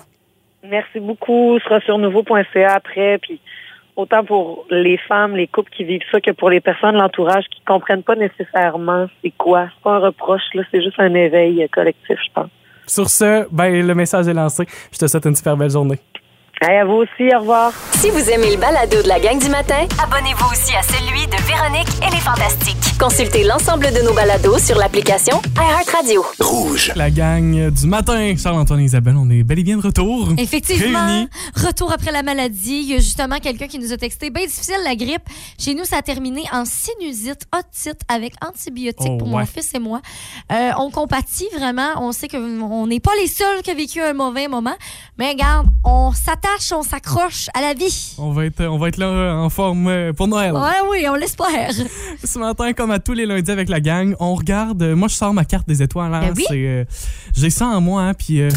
[0.63, 1.57] Merci beaucoup.
[1.59, 3.17] Ce sera sur nouveau.ca après.
[3.19, 3.39] Puis
[3.95, 7.45] autant pour les femmes, les couples qui vivent ça que pour les personnes de l'entourage
[7.49, 9.69] qui comprennent pas nécessairement c'est quoi.
[9.73, 12.49] C'est pas un reproche, là, c'est juste un éveil collectif, je pense.
[12.87, 14.65] Sur ce, ben, le message est lancé.
[14.91, 15.99] Je te souhaite une super belle journée.
[16.59, 17.71] Allez, à vous aussi, au revoir.
[17.93, 21.35] Si vous aimez le balado de la gang du matin, abonnez-vous aussi à celui de
[21.45, 22.97] Véronique et les Fantastiques.
[22.99, 26.25] Consultez l'ensemble de nos balados sur l'application iHeartRadio.
[26.39, 26.91] Rouge.
[26.95, 30.29] La gang du matin, Charles-Antoine et Isabelle, on est bel et bien de retour.
[30.39, 31.29] Effectivement, Réunis.
[31.55, 32.79] retour après la maladie.
[32.81, 34.31] Il y a justement quelqu'un qui nous a texté.
[34.31, 35.21] Bien difficile la grippe.
[35.59, 39.41] Chez nous, ça a terminé en sinusite, otite avec antibiotiques Oh, pour ouais.
[39.41, 40.01] mon fils et moi.
[40.51, 41.91] Euh, on compatit vraiment.
[42.01, 44.75] On sait qu'on n'est pas les seuls qui ont vécu un mauvais moment.
[45.19, 46.11] Mais regarde, on
[46.75, 48.13] on s'accroche à la vie.
[48.17, 50.53] On va être, on va être là euh, en forme euh, pour Noël.
[50.53, 51.71] Ouais, oui, on l'espère.
[52.23, 54.81] Ce matin, comme à tous les lundis avec la gang, on regarde.
[54.81, 56.13] euh, moi, je sors ma carte des étoiles.
[56.13, 56.21] hein.
[56.21, 56.45] Ben oui.
[56.51, 56.85] Euh,
[57.35, 58.49] j'ai ça en moi, hein, puis euh,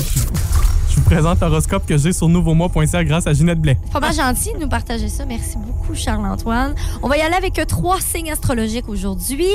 [1.11, 3.77] présente l'horoscope que j'ai sur nouveaumois.ca grâce à Ginette Blais.
[3.93, 5.27] Pas mal gentil de nous partager ça.
[5.27, 6.77] Merci beaucoup, Charles-Antoine.
[7.03, 9.49] On va y aller avec euh, trois signes astrologiques aujourd'hui.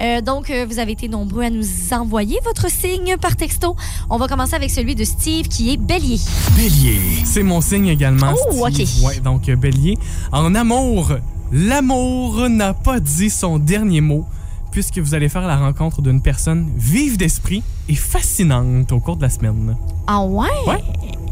[0.00, 3.74] Euh, donc, euh, vous avez été nombreux à nous envoyer votre signe par texto.
[4.08, 6.20] On va commencer avec celui de Steve qui est bélier.
[6.56, 7.00] Bélier.
[7.24, 8.32] C'est mon signe également.
[8.52, 8.88] Oh, Steve.
[9.02, 9.08] ok.
[9.08, 9.98] Ouais, donc Bélier.
[10.30, 11.14] En amour,
[11.50, 14.26] l'amour n'a pas dit son dernier mot
[14.70, 19.22] puisque vous allez faire la rencontre d'une personne vive d'esprit et fascinante au cours de
[19.22, 19.76] la semaine.
[20.06, 20.48] Ah ouais?
[20.66, 20.82] Ouais.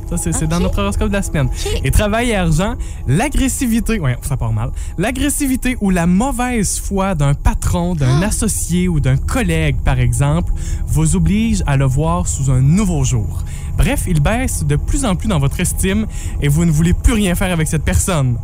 [0.09, 1.51] Ça, c'est dans notre horoscope de la semaine.
[1.85, 7.35] Et travail et argent, l'agressivité, ouais, ça part mal, l'agressivité ou la mauvaise foi d'un
[7.35, 10.53] patron, d'un associé ou d'un collègue, par exemple,
[10.87, 13.44] vous oblige à le voir sous un nouveau jour.
[13.77, 16.07] Bref, il baisse de plus en plus dans votre estime
[16.40, 18.38] et vous ne voulez plus rien faire avec cette personne.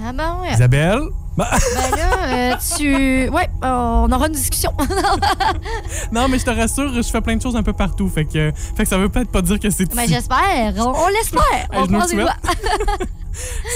[0.00, 0.52] Ah ben ouais.
[0.54, 1.00] Isabelle?
[1.36, 3.28] Bah, Ben là, euh, tu...
[3.28, 4.72] Ouais, on aura une discussion.
[6.12, 8.08] non, mais je te rassure, je fais plein de choses un peu partout.
[8.08, 10.14] Fait que, fait que ça veut peut-être pas dire que c'est ben ici.
[10.14, 10.74] j'espère.
[10.78, 11.68] On, on l'espère.
[11.72, 12.06] On doigts.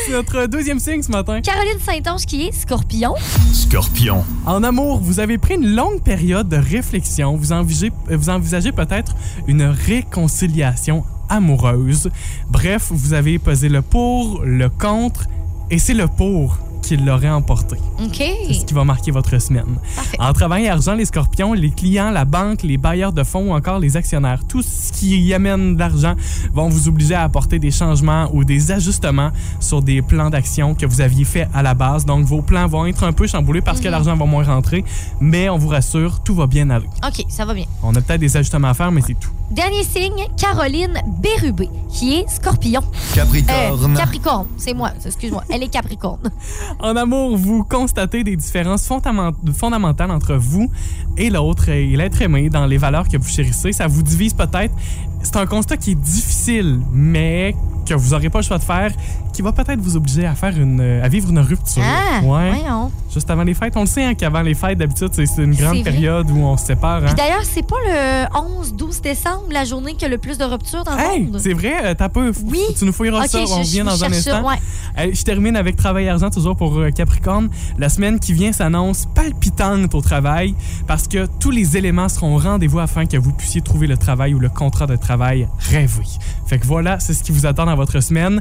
[0.07, 1.41] C'est notre deuxième signe ce matin.
[1.41, 3.15] Caroline Saint-Onge qui est scorpion.
[3.53, 4.25] Scorpion.
[4.47, 7.37] En amour, vous avez pris une longue période de réflexion.
[7.37, 9.17] Vous envisagez, vous envisagez peut-être
[9.49, 12.09] une réconciliation amoureuse.
[12.49, 15.27] Bref, vous avez pesé le pour, le contre,
[15.71, 17.77] et c'est le pour qui l'aurait emporté.
[18.03, 18.17] OK.
[18.47, 19.79] C'est ce qui va marquer votre semaine.
[19.95, 20.17] Parfait.
[20.21, 23.53] En travail et argent, les scorpions, les clients, la banque, les bailleurs de fonds ou
[23.55, 26.15] encore les actionnaires, tout ce qui y amène de l'argent
[26.53, 30.87] vont vous obliger à apporter des changements ou des ajustements sur des plans d'action que
[30.87, 32.05] vous aviez fait à la base.
[32.05, 33.85] Donc, vos plans vont être un peu chamboulés parce Mhm.
[33.85, 34.85] que l'argent va moins rentrer,
[35.21, 36.89] mais on vous rassure, tout va bien aller.
[37.07, 37.67] OK, ça va bien.
[37.83, 39.31] On a peut-être des ajustements à faire, mais c'est tout.
[39.51, 42.83] Dernier signe, Caroline Bérubé, qui est scorpion.
[43.15, 43.93] Capricorne.
[43.93, 45.43] Euh, Capricorne, c'est moi, excuse-moi.
[45.49, 46.21] Elle est Capricorne.
[46.81, 50.71] En amour, vous constatez des différences fondament- fondamentales entre vous
[51.17, 53.73] et l'autre et l'être aimé dans les valeurs que vous chérissez.
[53.73, 54.75] Ça vous divise peut-être.
[55.23, 57.57] C'est un constat qui est difficile, mais
[57.87, 58.93] que vous n'aurez pas le choix de faire,
[59.39, 61.81] qui va peut-être vous obliger à faire une, à vivre une rupture.
[61.87, 62.51] Ah, ouais.
[62.51, 62.91] voyons.
[63.15, 65.85] Juste avant les fêtes, on le sait hein, qu'avant les fêtes, d'habitude, c'est une grande
[65.85, 67.05] période où on se sépare.
[67.05, 67.07] hein.
[67.07, 70.83] Puis d'ailleurs, c'est pas le 11-12 décembre, la journée qui a le plus de ruptures
[70.83, 71.39] dans le Hey, monde?
[71.39, 72.33] c'est vrai, euh, t'as peu.
[72.47, 72.59] Oui.
[72.77, 74.49] Tu nous fouilleras ça, on revient dans un ça, instant.
[74.49, 74.57] ouais.
[74.99, 77.49] Euh, je termine avec Travail Argent, toujours pour euh, Capricorne.
[77.79, 80.57] La semaine qui vient s'annonce palpitante au travail
[80.89, 84.35] parce que tous les éléments seront au rendez-vous afin que vous puissiez trouver le travail
[84.35, 86.03] ou le contrat de travail rêvé.
[86.49, 88.41] Fait que voilà, c'est ce qui vous attend dans votre semaine.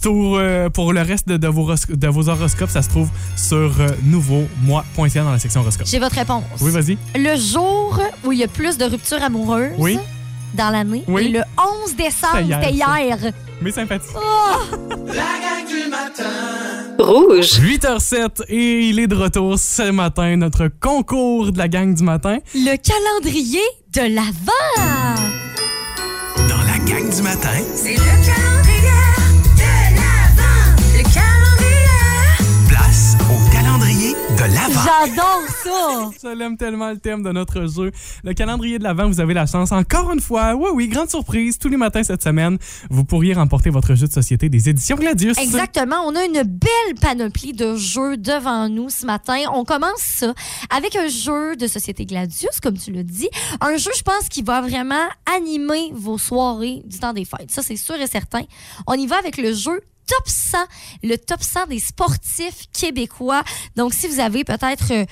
[0.00, 3.56] Pour, euh, pour le reste de, de vos, de vos horoscopes, ça se trouve sur
[3.80, 5.86] euh, nouveaumois.ca dans la section horoscope.
[5.86, 6.44] J'ai votre réponse.
[6.60, 6.96] Oui, vas-y.
[7.16, 9.98] Le jour où il y a plus de ruptures amoureuses Oui.
[10.54, 11.26] dans l'année, Oui.
[11.26, 11.40] et le
[11.84, 13.00] 11 décembre, C'était hier, ça.
[13.02, 13.18] hier.
[13.60, 14.06] Mes sympathies.
[15.06, 16.24] La gang du matin.
[16.98, 17.60] Rouge.
[17.60, 22.38] 8h07 et il est de retour ce matin, notre concours de la gang du matin.
[22.54, 23.60] Le calendrier
[23.94, 25.20] de l'Avent.
[26.48, 28.57] Dans la gang du matin, C'est le calendrier
[34.68, 36.10] J'adore ça.
[36.22, 37.90] Je l'aime tellement le thème de notre jeu.
[38.24, 41.58] Le calendrier de l'Avent, vous avez la chance, encore une fois, oui, oui, grande surprise,
[41.58, 42.58] tous les matins cette semaine,
[42.90, 45.38] vous pourriez remporter votre jeu de société des éditions Gladius.
[45.38, 45.96] Exactement.
[46.06, 49.44] On a une belle panoplie de jeux devant nous ce matin.
[49.52, 50.34] On commence ça
[50.74, 53.28] avec un jeu de Société Gladius, comme tu l'as dit.
[53.60, 57.50] Un jeu, je pense, qui va vraiment animer vos soirées du temps des fêtes.
[57.50, 58.42] Ça, c'est sûr et certain.
[58.86, 60.58] On y va avec le jeu top 100,
[61.04, 63.42] le top 100 des sportifs québécois.
[63.76, 65.04] Donc, si vous avez peut-être euh,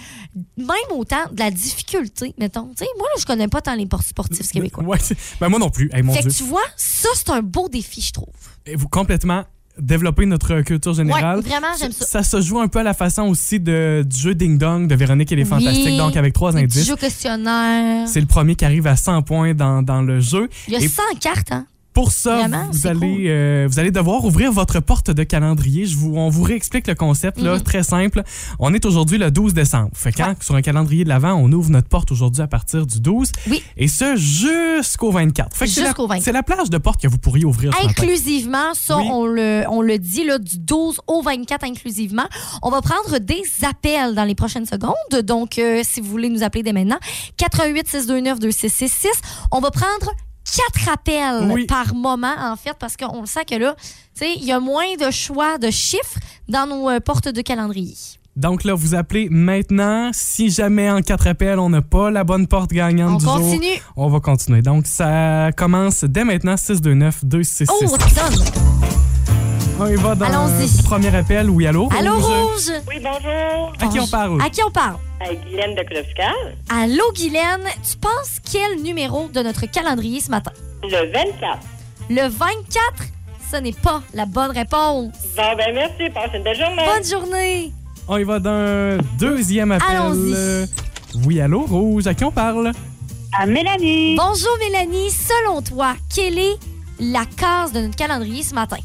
[0.57, 2.69] même autant de la difficulté, mettons.
[2.77, 4.85] Tu sais, moi, là, je connais pas tant les por- sportifs québécois.
[4.85, 4.99] Ouais,
[5.41, 5.91] ben moi non plus.
[5.93, 6.31] Hey, mon Fait Dieu.
[6.31, 8.27] que tu vois, ça, c'est un beau défi, je trouve.
[8.65, 9.45] Et vous complètement
[9.79, 11.37] développer notre culture générale.
[11.41, 12.07] Ouais, vraiment, j'aime ça.
[12.07, 14.95] Ça se joue un peu à la façon aussi de, du jeu Ding Dong de
[14.95, 16.87] Véronique et les Fantastiques, Oui, donc avec trois indices.
[16.87, 18.09] jeux questionnaires.
[18.09, 20.49] C'est le premier qui arrive à 100 points dans, dans le jeu.
[20.69, 21.67] Il y a Et 100 cartes, hein?
[21.97, 23.27] Pour ça, Vraiment, vous allez, cool.
[23.27, 25.87] euh, vous allez devoir ouvrir votre porte de calendrier.
[25.87, 27.63] Je vous, on vous réexplique le concept, là, Mhm.
[27.63, 28.23] très simple.
[28.59, 29.89] On est aujourd'hui le 12 décembre.
[29.95, 33.01] Fait quand, sur un calendrier de l'Avent, on ouvre notre porte aujourd'hui à partir du
[33.01, 33.33] 12.
[33.49, 33.63] Oui.
[33.79, 35.57] Et ce, jusqu'au 24.
[35.57, 36.23] Fait que c'est la- Jusqu'au 24.
[36.23, 37.73] C'est la plage de porte que vous pourriez ouvrir.
[37.83, 39.09] Inclusivement, ça, Oui.
[39.11, 42.27] on, le, on le dit, là, du 12 au 24 inclusivement.
[42.63, 44.95] On va prendre des appels dans les prochaines secondes.
[45.25, 46.99] Donc, euh, si vous voulez nous appeler dès maintenant,
[47.39, 49.09] 88 629 2666.
[49.51, 50.13] On va prendre
[50.57, 51.67] quatre appels Oui.
[51.67, 54.61] par moment, en fait, parce qu'on le sait que là, tu sais, il y a
[54.61, 57.95] moins de choix de chiffres dans nos euh, portes de calendrier.
[58.37, 60.11] Donc là, vous appelez maintenant.
[60.13, 63.35] Si jamais en quatre appels, on n'a pas la bonne porte gagnante On du jour,
[63.39, 63.81] continue.
[63.97, 64.61] on va continuer.
[64.63, 67.67] Donc, ça commence dès maintenant, 629-266.
[67.71, 68.45] Oh, ça sonne.
[69.79, 70.67] On y va dans Allons-y.
[70.77, 71.49] le premier appel.
[71.51, 71.89] Oui, allô?
[71.99, 72.25] Allô, Rouge?
[72.25, 72.73] Rouge?
[72.89, 73.73] Oui, bonjour.
[73.81, 74.43] À qui on parle?
[74.43, 74.97] À qui on parle?
[75.21, 76.35] À Guylaine de Clopscal.
[76.69, 77.67] Allô, Guylaine.
[77.89, 80.53] Tu penses quel numéro de notre calendrier ce matin?
[80.83, 81.59] Le 24.
[82.11, 83.05] Le 24,
[83.51, 85.15] ce n'est pas la bonne réponse.
[85.37, 86.11] Bon, ben merci.
[86.13, 86.83] Passez une belle journée.
[86.85, 87.73] Bonne journée.
[88.09, 89.97] On y va d'un deuxième appel.
[89.97, 90.69] Allons-y.
[91.25, 92.73] Oui, allô, Rouge, à qui on parle?
[93.39, 94.17] À Mélanie.
[94.17, 95.11] Bonjour, Mélanie.
[95.11, 96.57] Selon toi, quelle est
[97.01, 98.77] la case de notre calendrier ce matin?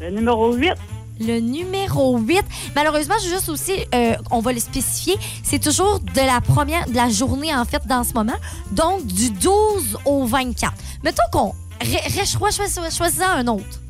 [0.00, 0.72] Le numéro 8.
[1.20, 2.42] Le numéro 8.
[2.74, 6.86] Malheureusement, je veux juste aussi, euh, on va le spécifier, c'est toujours de la première,
[6.88, 8.36] de la journée, en fait, dans ce moment.
[8.72, 10.72] Donc, du 12 au 24.
[11.02, 11.54] Mettons qu'on.
[11.82, 13.80] Choisis-en un autre.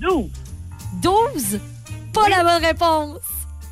[0.00, 0.26] 12.
[1.02, 1.60] 12?
[2.12, 3.18] Pas la bonne réponse.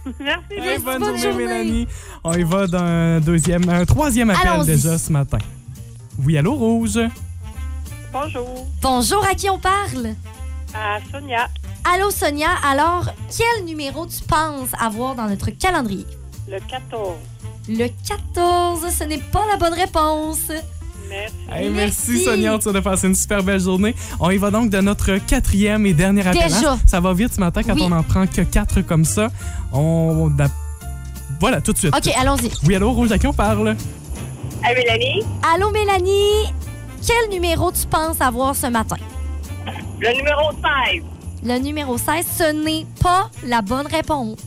[0.21, 0.43] Merci.
[0.51, 1.47] Merci, bonne, bonne journée, journée.
[1.47, 1.89] Mélanie.
[2.25, 5.39] On y va d'un deuxième, un troisième appel déjà ce matin.
[6.25, 6.99] Oui, allô, Rouge?
[8.13, 8.67] Bonjour.
[8.81, 10.15] Bonjour, à qui on parle?
[10.75, 11.49] À Sonia.
[11.93, 12.49] Allô, Sonia.
[12.65, 13.05] Alors,
[13.37, 16.07] quel numéro tu penses avoir dans notre calendrier?
[16.49, 17.15] Le 14.
[17.69, 20.41] Le 14, ce n'est pas la bonne réponse.
[21.09, 21.35] Merci.
[21.51, 22.11] Hey, merci.
[22.11, 22.25] Merci.
[22.25, 23.95] Sonia, tu as passé une super belle journée.
[24.21, 26.43] On y va donc de notre quatrième et dernier appel.
[26.53, 26.73] Déjà.
[26.73, 26.79] hein?
[26.87, 27.83] Ça va vite ce matin quand Oui.
[27.85, 29.29] on en prend que quatre comme ça.
[29.73, 30.31] On...
[31.41, 31.95] Voilà, tout de suite.
[31.97, 32.51] OK, allons-y.
[32.67, 33.77] Oui, allô, Rouge, à qui on parle?
[34.63, 35.23] À Mélanie?
[35.55, 36.53] Allô, Mélanie.
[37.07, 38.97] Quel numéro tu penses avoir ce matin?
[40.01, 40.51] Le numéro
[40.93, 41.03] 16.
[41.45, 42.07] Le numéro 16,
[42.39, 44.39] ce n'est pas la bonne réponse.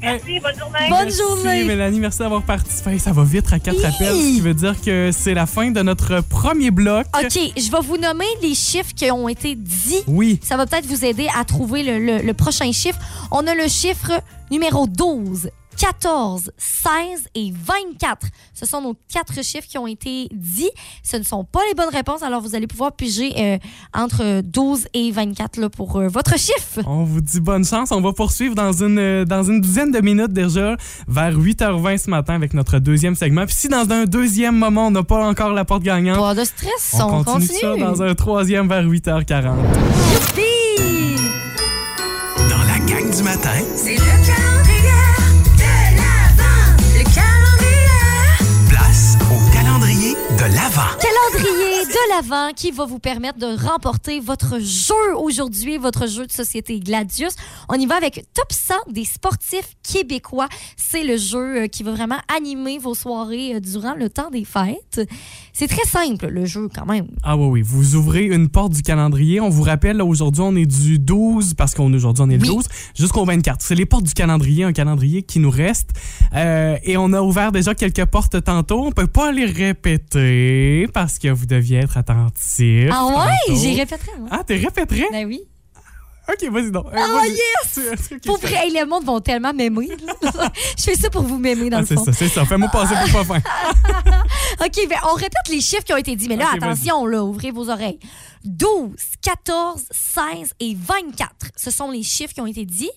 [0.00, 0.78] Merci, bonne journée.
[0.90, 1.64] Bonne Merci, journée.
[1.64, 2.98] Mélanie, merci d'avoir participé.
[2.98, 3.84] Ça va vite à quatre Hi.
[3.86, 7.06] appels, ce qui veut dire que c'est la fin de notre premier bloc.
[7.16, 10.02] OK, je vais vous nommer les chiffres qui ont été dits.
[10.08, 10.40] Oui.
[10.42, 12.98] Ça va peut-être vous aider à trouver le, le- le prochain chiffre.
[13.30, 14.10] On a le chiffre
[14.50, 18.26] numéro 12, 14, 16 et 24.
[18.54, 20.70] Ce sont nos quatre chiffres qui ont été dits.
[21.02, 23.58] Ce ne sont pas les bonnes réponses, alors vous allez pouvoir piger euh,
[23.94, 26.80] entre 12 et 24 là, pour euh, votre chiffre.
[26.86, 27.90] On vous dit bonne chance.
[27.92, 30.76] On va poursuivre dans une, euh, dans une dizaine de minutes déjà,
[31.08, 33.46] vers 8h20 ce matin avec notre deuxième segment.
[33.46, 36.44] Puis si dans un deuxième moment, on n'a pas encore la porte gagnante, Pas de
[36.44, 37.60] stress, on, on, continue, continue.
[37.60, 39.54] ça dans un troisième vers 8h40.
[40.12, 41.16] Youpi!
[42.50, 44.51] Dans la gang du matin, C'est le calendrier
[52.10, 57.34] L'Avent qui va vous permettre de remporter votre jeu aujourd'hui, votre jeu de société Gladius.
[57.68, 60.48] On y va avec Top 100 des sportifs québécois.
[60.76, 64.44] C'est le jeu euh, qui va vraiment animer vos soirées euh, durant le temps des
[64.44, 65.00] fêtes.
[65.52, 67.08] C'est très simple, le jeu, quand même.
[67.22, 67.62] Ah oui, oui.
[67.62, 69.40] Vous ouvrez une porte du calendrier.
[69.40, 72.48] On vous rappelle, aujourd'hui, on est du 12, parce qu'aujourd'hui, on est le Oui.
[72.56, 72.64] 12,
[72.96, 73.60] jusqu'au 24.
[73.60, 75.90] C'est les portes du calendrier, un calendrier qui nous reste.
[76.34, 78.84] Euh, et on a ouvert déjà quelques portes tantôt.
[78.86, 82.90] On peut pas les répéter parce que vous deviez être attentifs.
[82.92, 84.28] Ah ouais, j'y répéterai, moi.
[84.30, 85.08] Ah, t'es répéterais?
[85.10, 85.42] Ben oui.
[86.28, 86.86] OK, vas-y donc.
[86.86, 87.30] Euh, Ah, vas-y.
[87.32, 87.98] yes!
[88.08, 89.88] Tu- Pour c'est- vrai, le monde vont tellement m'aimer.
[90.78, 92.04] Je fais ça pour vous m'aimer, dans Ah, le c'est fond.
[92.04, 92.44] ça, c'est ça.
[92.44, 93.40] Fais-moi passer pour pas fin.
[94.64, 96.28] OK, ben, on répète les chiffres qui ont été dits.
[96.28, 97.98] Mais là, attention, là, ouvrez vos oreilles.
[98.44, 101.48] 12, 14, 16 et 24.
[101.56, 102.90] Ce sont les chiffres qui ont été dits.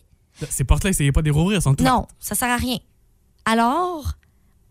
[0.50, 1.86] Ces portes-là, essayez pas de les rouvrir, sont toutes.
[1.88, 2.78] Non, ça sert à rien.
[3.46, 4.14] Alors,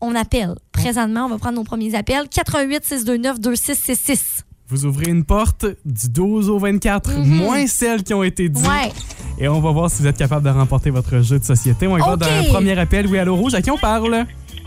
[0.05, 0.55] on appelle.
[0.73, 2.29] Présentement, on va prendre nos premiers appels.
[2.31, 4.45] 88 629 2666.
[4.69, 8.65] Vous ouvrez une porte du 12 au 24, moins celles qui ont été dites.
[8.65, 8.71] Mhm.
[8.71, 8.93] Ouais.
[9.39, 11.87] Et on va voir si vous êtes capable de remporter votre jeu de société.
[11.87, 12.21] On y va Ok.
[12.21, 13.07] d'un premier appel.
[13.07, 14.15] Oui, allô, Rouge, à qui on parle?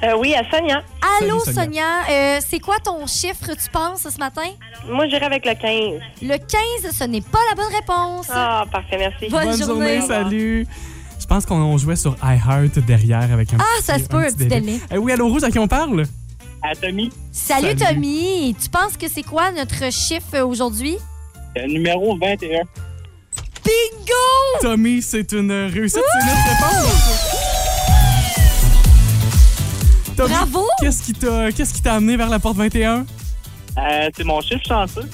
[0.04, 0.84] Euh, oui, à Sonia.
[1.20, 1.64] Allô, Salut, Sonia.
[1.64, 1.84] Sonia.
[2.12, 4.44] Euh, c'est quoi ton chiffre, tu penses, ce matin?
[4.88, 6.00] Moi, j'irai avec le 15.
[6.22, 8.28] Le 15, ce n'est pas la bonne réponse.
[8.30, 9.30] Ah, parfait, merci.
[9.32, 10.02] Bonne journée.
[10.02, 10.68] salut.
[11.30, 14.32] Je pense qu'on jouait sur iHeart derrière avec un Ah, petit, ça se peut, un
[14.32, 14.80] petit délai.
[14.90, 16.06] Eh oui, allô, Rouge, à qui on parle?
[16.64, 17.96] À Tommy, Salut, Salut.
[17.96, 18.56] Tommy.
[18.58, 20.96] Tu penses que c'est quoi notre chiffre euh, aujourd'hui?
[21.58, 22.62] euh, numéro 21.
[23.62, 24.14] Bingo!
[24.62, 27.34] Tommy, c'est une réussite, c'est notre réponse.
[30.16, 30.66] Tommy, Bravo!
[30.80, 33.06] Qu'est-ce qui t'a qu'est-ce qui t'a amené vers la porte 21?
[33.78, 35.10] Euh, c'est mon chiffre chanceux.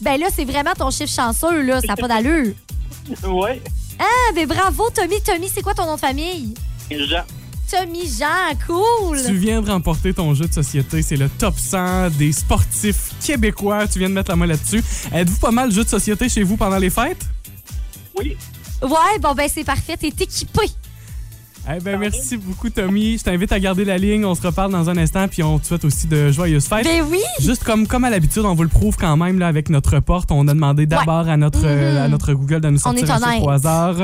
[0.00, 1.82] Ben là, c'est vraiment ton chiffre chanceux, là.
[1.82, 2.54] Ça n'a pas d'allure.
[3.28, 3.60] Oui.
[4.04, 5.20] Ah, ben bravo, Tommy.
[5.22, 6.52] Tommy, c'est quoi ton nom de famille?
[6.90, 7.24] Jean.
[7.70, 9.18] Tommy Jean, cool!
[9.24, 11.00] Tu viens de remporter ton jeu de société.
[11.02, 13.88] C'est le top 100 des sportifs québécois.
[13.88, 14.82] Tu viens de mettre la main là-dessus.
[15.12, 17.24] Êtes-vous pas mal de jeux de société chez vous pendant les fêtes?
[18.16, 18.36] Oui.
[18.82, 19.96] Ouais, bon, ben c'est parfait.
[19.96, 20.70] T'es équipé.
[21.66, 23.16] Eh ben, merci beaucoup, Tommy.
[23.16, 24.24] Je t'invite à garder la ligne.
[24.26, 26.84] On se reparle dans un instant, puis on te souhaite aussi de joyeuses fêtes.
[26.84, 27.20] Ben oui!
[27.40, 30.30] Juste comme, comme à l'habitude, on vous le prouve quand même là, avec notre porte.
[30.30, 33.46] On a demandé d'abord à, notre, euh, à notre Google de nous sortir un chiffre
[33.46, 33.96] au hasard.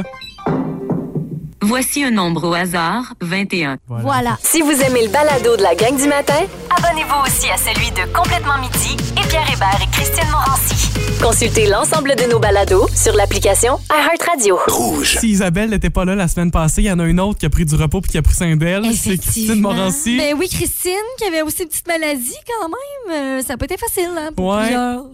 [1.63, 3.77] Voici un nombre au hasard, 21.
[3.87, 4.39] Voilà.
[4.43, 6.41] Si vous aimez le balado de la gang du matin,
[6.75, 10.91] abonnez-vous aussi à celui de Complètement Midi et Pierre Hébert et Christine Morancy.
[11.23, 14.59] Consultez l'ensemble de nos balados sur l'application iHeartRadio.
[14.69, 15.19] Rouge.
[15.21, 17.45] Si Isabelle n'était pas là la semaine passée, il y en a une autre qui
[17.47, 18.85] a pris du repos puis qui a pris saint d'elle.
[18.95, 19.61] C'est Christine.
[19.61, 20.17] Morancy.
[20.17, 23.17] Ben oui, Christine, qui avait aussi une petite maladie quand même.
[23.39, 24.63] Euh, ça n'a pas été facile hein, pour Ouais.
[24.63, 25.05] plusieurs.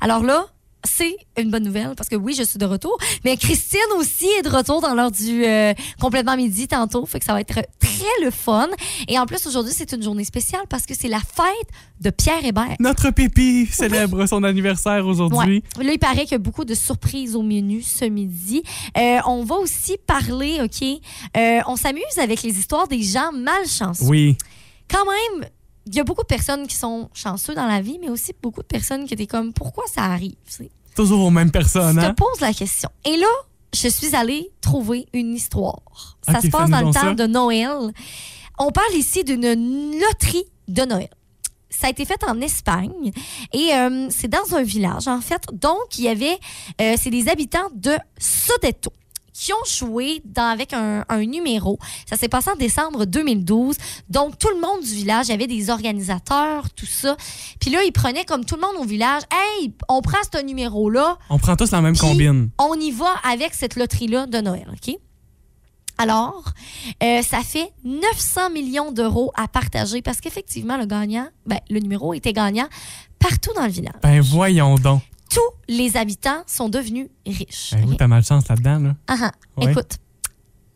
[0.00, 0.46] Alors là,
[0.84, 2.96] c'est une bonne nouvelle parce que oui, je suis de retour.
[3.24, 7.04] Mais Christine aussi est de retour dans l'heure du euh, complètement midi tantôt.
[7.06, 8.68] Fait que ça va être très le fun.
[9.08, 11.68] Et en plus, aujourd'hui, c'est une journée spéciale parce que c'est la fête
[12.00, 12.76] de Pierre Hébert.
[12.80, 15.62] Notre Pépi célèbre son anniversaire aujourd'hui.
[15.78, 15.84] Ouais.
[15.84, 18.62] Là, il paraît qu'il y a beaucoup de surprises au menu ce midi.
[18.96, 20.86] Euh, on va aussi parler, OK?
[21.36, 24.04] Euh, on s'amuse avec les histoires des gens malchanceux.
[24.06, 24.36] Oui.
[24.90, 25.48] Quand même,
[25.86, 28.62] il y a beaucoup de personnes qui sont chanceux dans la vie, mais aussi beaucoup
[28.62, 30.34] de personnes qui étaient comme, pourquoi ça arrive?
[30.96, 32.14] Toujours aux mêmes personnes, Je te hein?
[32.14, 32.88] pose la question.
[33.04, 33.26] Et là,
[33.74, 35.80] je suis allée trouver une histoire.
[36.22, 37.14] Ça se passe dans le temps ça.
[37.14, 37.92] de Noël.
[38.58, 39.42] On parle ici d'une
[39.98, 41.10] loterie de Noël.
[41.68, 43.10] Ça a été fait en Espagne
[43.52, 45.42] et euh, c'est dans un village en fait.
[45.52, 46.38] Donc il y avait,
[46.80, 48.92] euh, c'est des habitants de Sodeto
[49.34, 51.78] qui ont joué dans, avec un, un numéro.
[52.08, 53.76] Ça s'est passé en décembre 2012.
[54.08, 57.16] Donc, tout le monde du village, il y avait des organisateurs, tout ça.
[57.60, 61.18] Puis là, ils prenaient comme tout le monde au village, hey, on prend ce numéro-là,
[61.28, 62.50] On prend tous la même combine.
[62.58, 64.96] on y va avec cette loterie-là de Noël, OK?
[65.98, 66.44] Alors,
[67.02, 72.14] euh, ça fait 900 millions d'euros à partager parce qu'effectivement, le gagnant, ben, le numéro
[72.14, 72.66] était gagnant
[73.20, 73.94] partout dans le village.
[74.02, 75.02] Ben voyons donc.
[75.34, 77.70] Tous les habitants sont devenus riches.
[77.72, 77.98] Ben oui, OK?
[77.98, 79.30] t'as malchance là-dedans, là.
[79.56, 79.70] Ouais.
[79.70, 79.98] Écoute,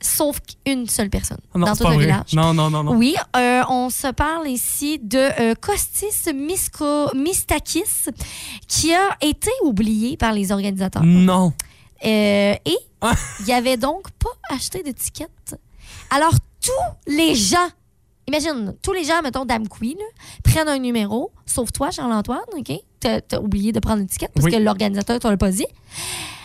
[0.01, 2.33] sauf qu'une seule personne Non, dans tout le village.
[2.35, 2.97] Non, non, non, non.
[2.97, 8.11] Oui, euh, on se parle ici de euh, Kostis Misko, Mistakis,
[8.67, 11.05] qui a été oublié par les organisateurs.
[11.05, 11.53] Non.
[12.05, 12.79] Euh, et
[13.47, 15.29] il avait donc pas acheté de ticket.
[16.11, 17.69] Alors, tous les gens,
[18.27, 20.05] imagine, tous les gens, mettons, d'Amqui, là,
[20.45, 22.73] prennent un numéro, sauf toi, Charles-Antoine, OK?
[23.01, 24.53] T'as oublié de prendre une ticket parce Oui.
[24.53, 25.67] que l'organisateur te l'a pas dit.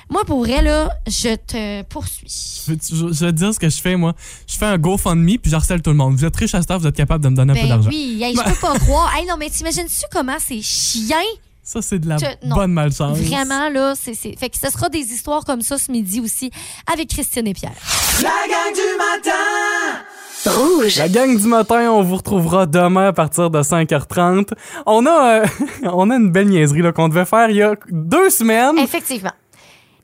[0.09, 2.63] Moi, pour vrai, là, je te poursuis.
[2.67, 4.13] Je, je- je vais te dire ce que je fais, moi.
[4.47, 6.15] Je fais un GoFundMe puis j'harcèle tout le monde.
[6.15, 7.69] Vous êtes riche à cette heure, vous êtes capable de me donner un peu Ben
[7.69, 7.89] d'argent.
[7.89, 9.11] oui, hey, je peux pas croire.
[9.15, 11.17] Hey, non, mais t'imagines-tu comment c'est chien?
[11.63, 12.55] Ça, c'est de la Je- non.
[12.57, 13.17] bonne malchance.
[13.17, 14.13] Vraiment, là, c'est.
[14.13, 16.51] c'est- Fait que ce sera des histoires comme ça ce midi aussi
[16.91, 17.71] avec Christine et Pierre.
[18.21, 20.03] La gang du matin!
[20.45, 20.97] Rouge.
[20.97, 24.49] La gang du matin, on vous retrouvera demain à partir de 5h30.
[24.85, 25.45] On a, euh,
[25.83, 28.77] on a une belle niaiserie là, qu'on devait faire il y a deux semaines.
[28.77, 29.31] Effectivement.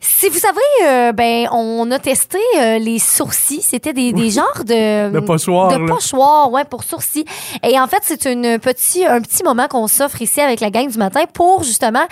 [0.01, 3.61] Si vous savez, euh, ben, on a testé euh, les sourcils.
[3.61, 5.11] C'était des, des genres de.
[5.11, 7.25] De pochoirs, De pochoirs, ouais, pour sourcils.
[7.63, 10.87] Et en fait, c'est une petit, un petit moment qu'on s'offre ici avec la gang
[10.89, 12.05] du matin pour justement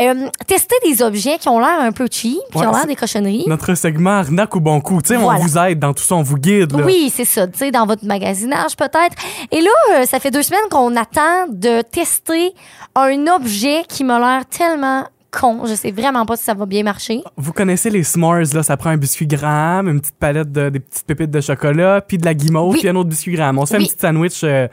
[0.00, 2.96] euh, tester des objets qui ont l'air un peu cheap, qui Ouais, ont l'air des
[2.96, 3.44] cochonneries.
[3.48, 5.02] Notre segment arnaque ou bon coup.
[5.02, 5.40] Tu sais, Voilà.
[5.40, 6.76] on vous aide dans tout ça, on vous guide.
[6.76, 6.84] Là.
[6.84, 9.16] Oui, c'est ça, tu sais, dans votre magasinage peut-être.
[9.50, 12.54] Et là, euh, ça fait deux semaines qu'on attend de tester
[12.94, 15.66] un objet qui m'a l'air tellement con.
[15.66, 17.22] Je sais vraiment pas si ça va bien marcher.
[17.36, 20.78] Vous connaissez les s'mores, là, ça prend un biscuit Graham, une petite palette de des
[20.80, 22.78] petites pépites de chocolat, puis de la guimauve, Oui.
[22.80, 23.58] puis un autre biscuit Graham.
[23.58, 23.84] On se fait Oui.
[23.84, 24.44] un petit sandwich.
[24.44, 24.68] euh,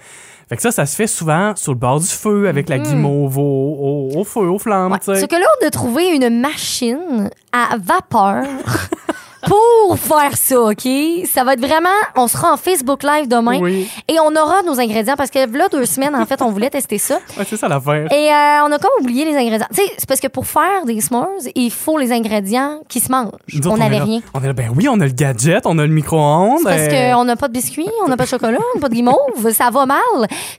[0.50, 2.84] Fait que ça, ça se fait souvent sur le bord du feu avec la Mhm.
[2.84, 4.98] guimauve au, au, au feu, aux flammes, Ouais.
[5.00, 5.22] tu sais.
[5.22, 8.46] Ce que là, on a trouvé une machine à vapeur
[9.48, 10.88] pour faire ça, OK?
[11.26, 11.90] Ça va être vraiment...
[12.16, 13.90] On sera en Facebook Live demain Oui.
[14.08, 16.98] et on aura nos ingrédients parce que là, deux semaines, en fait, on voulait tester
[16.98, 17.20] ça.
[17.38, 18.12] Ouais, c'est ça l'affaire.
[18.12, 19.68] Et euh, on a comme oublié les ingrédients.
[19.74, 23.12] Tu sais, c'est parce que pour faire des s'mores, il faut les ingrédients qui se
[23.12, 23.32] mangent.
[23.54, 24.22] Nous autres, on n'avait là- rien.
[24.34, 26.64] On est là, ben oui, on a le gadget, on a le micro-ondes.
[26.64, 28.90] Parce euh, qu'on n'a pas de biscuits, on n'a pas de chocolat, on n'a pas
[28.90, 30.00] de guimauve, ça va mal.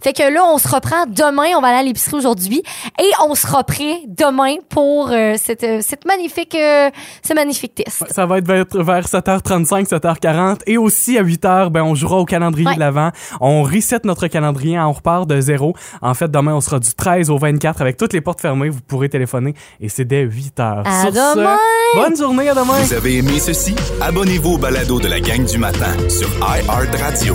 [0.02, 2.62] Fait que là, on se reprend demain, on va aller à l'épicerie aujourd'hui
[3.00, 6.90] et on sera prêt demain pour euh, cette, euh, cette magnifique, euh,
[7.26, 8.04] ce magnifique test.
[8.10, 10.60] Ça va être vers, vers 7h35, 7h40.
[10.66, 12.74] Et aussi à 8h, ben, on jouera au calendrier Ouais.
[12.74, 13.10] de l'avant.
[13.40, 15.74] On reset notre calendrier, on repart de zéro.
[16.02, 18.68] En fait, demain, on sera du 13 au 24 avec toutes les portes fermées.
[18.68, 20.82] Vous pourrez téléphoner et c'est dès 8h.
[20.84, 21.56] À Sur ce, demain!
[21.94, 22.78] bonne journée, à demain!
[22.82, 23.74] Vous avez aimé ceci?
[24.00, 27.34] Abonnez-vous au balado de la gang du matin sur iHeartRadio.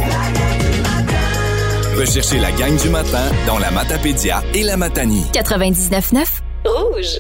[1.98, 5.26] Recherchez la gang du matin dans la Matapédia et la Matanie.
[5.34, 6.26] 99.9
[6.66, 7.20] Rouge.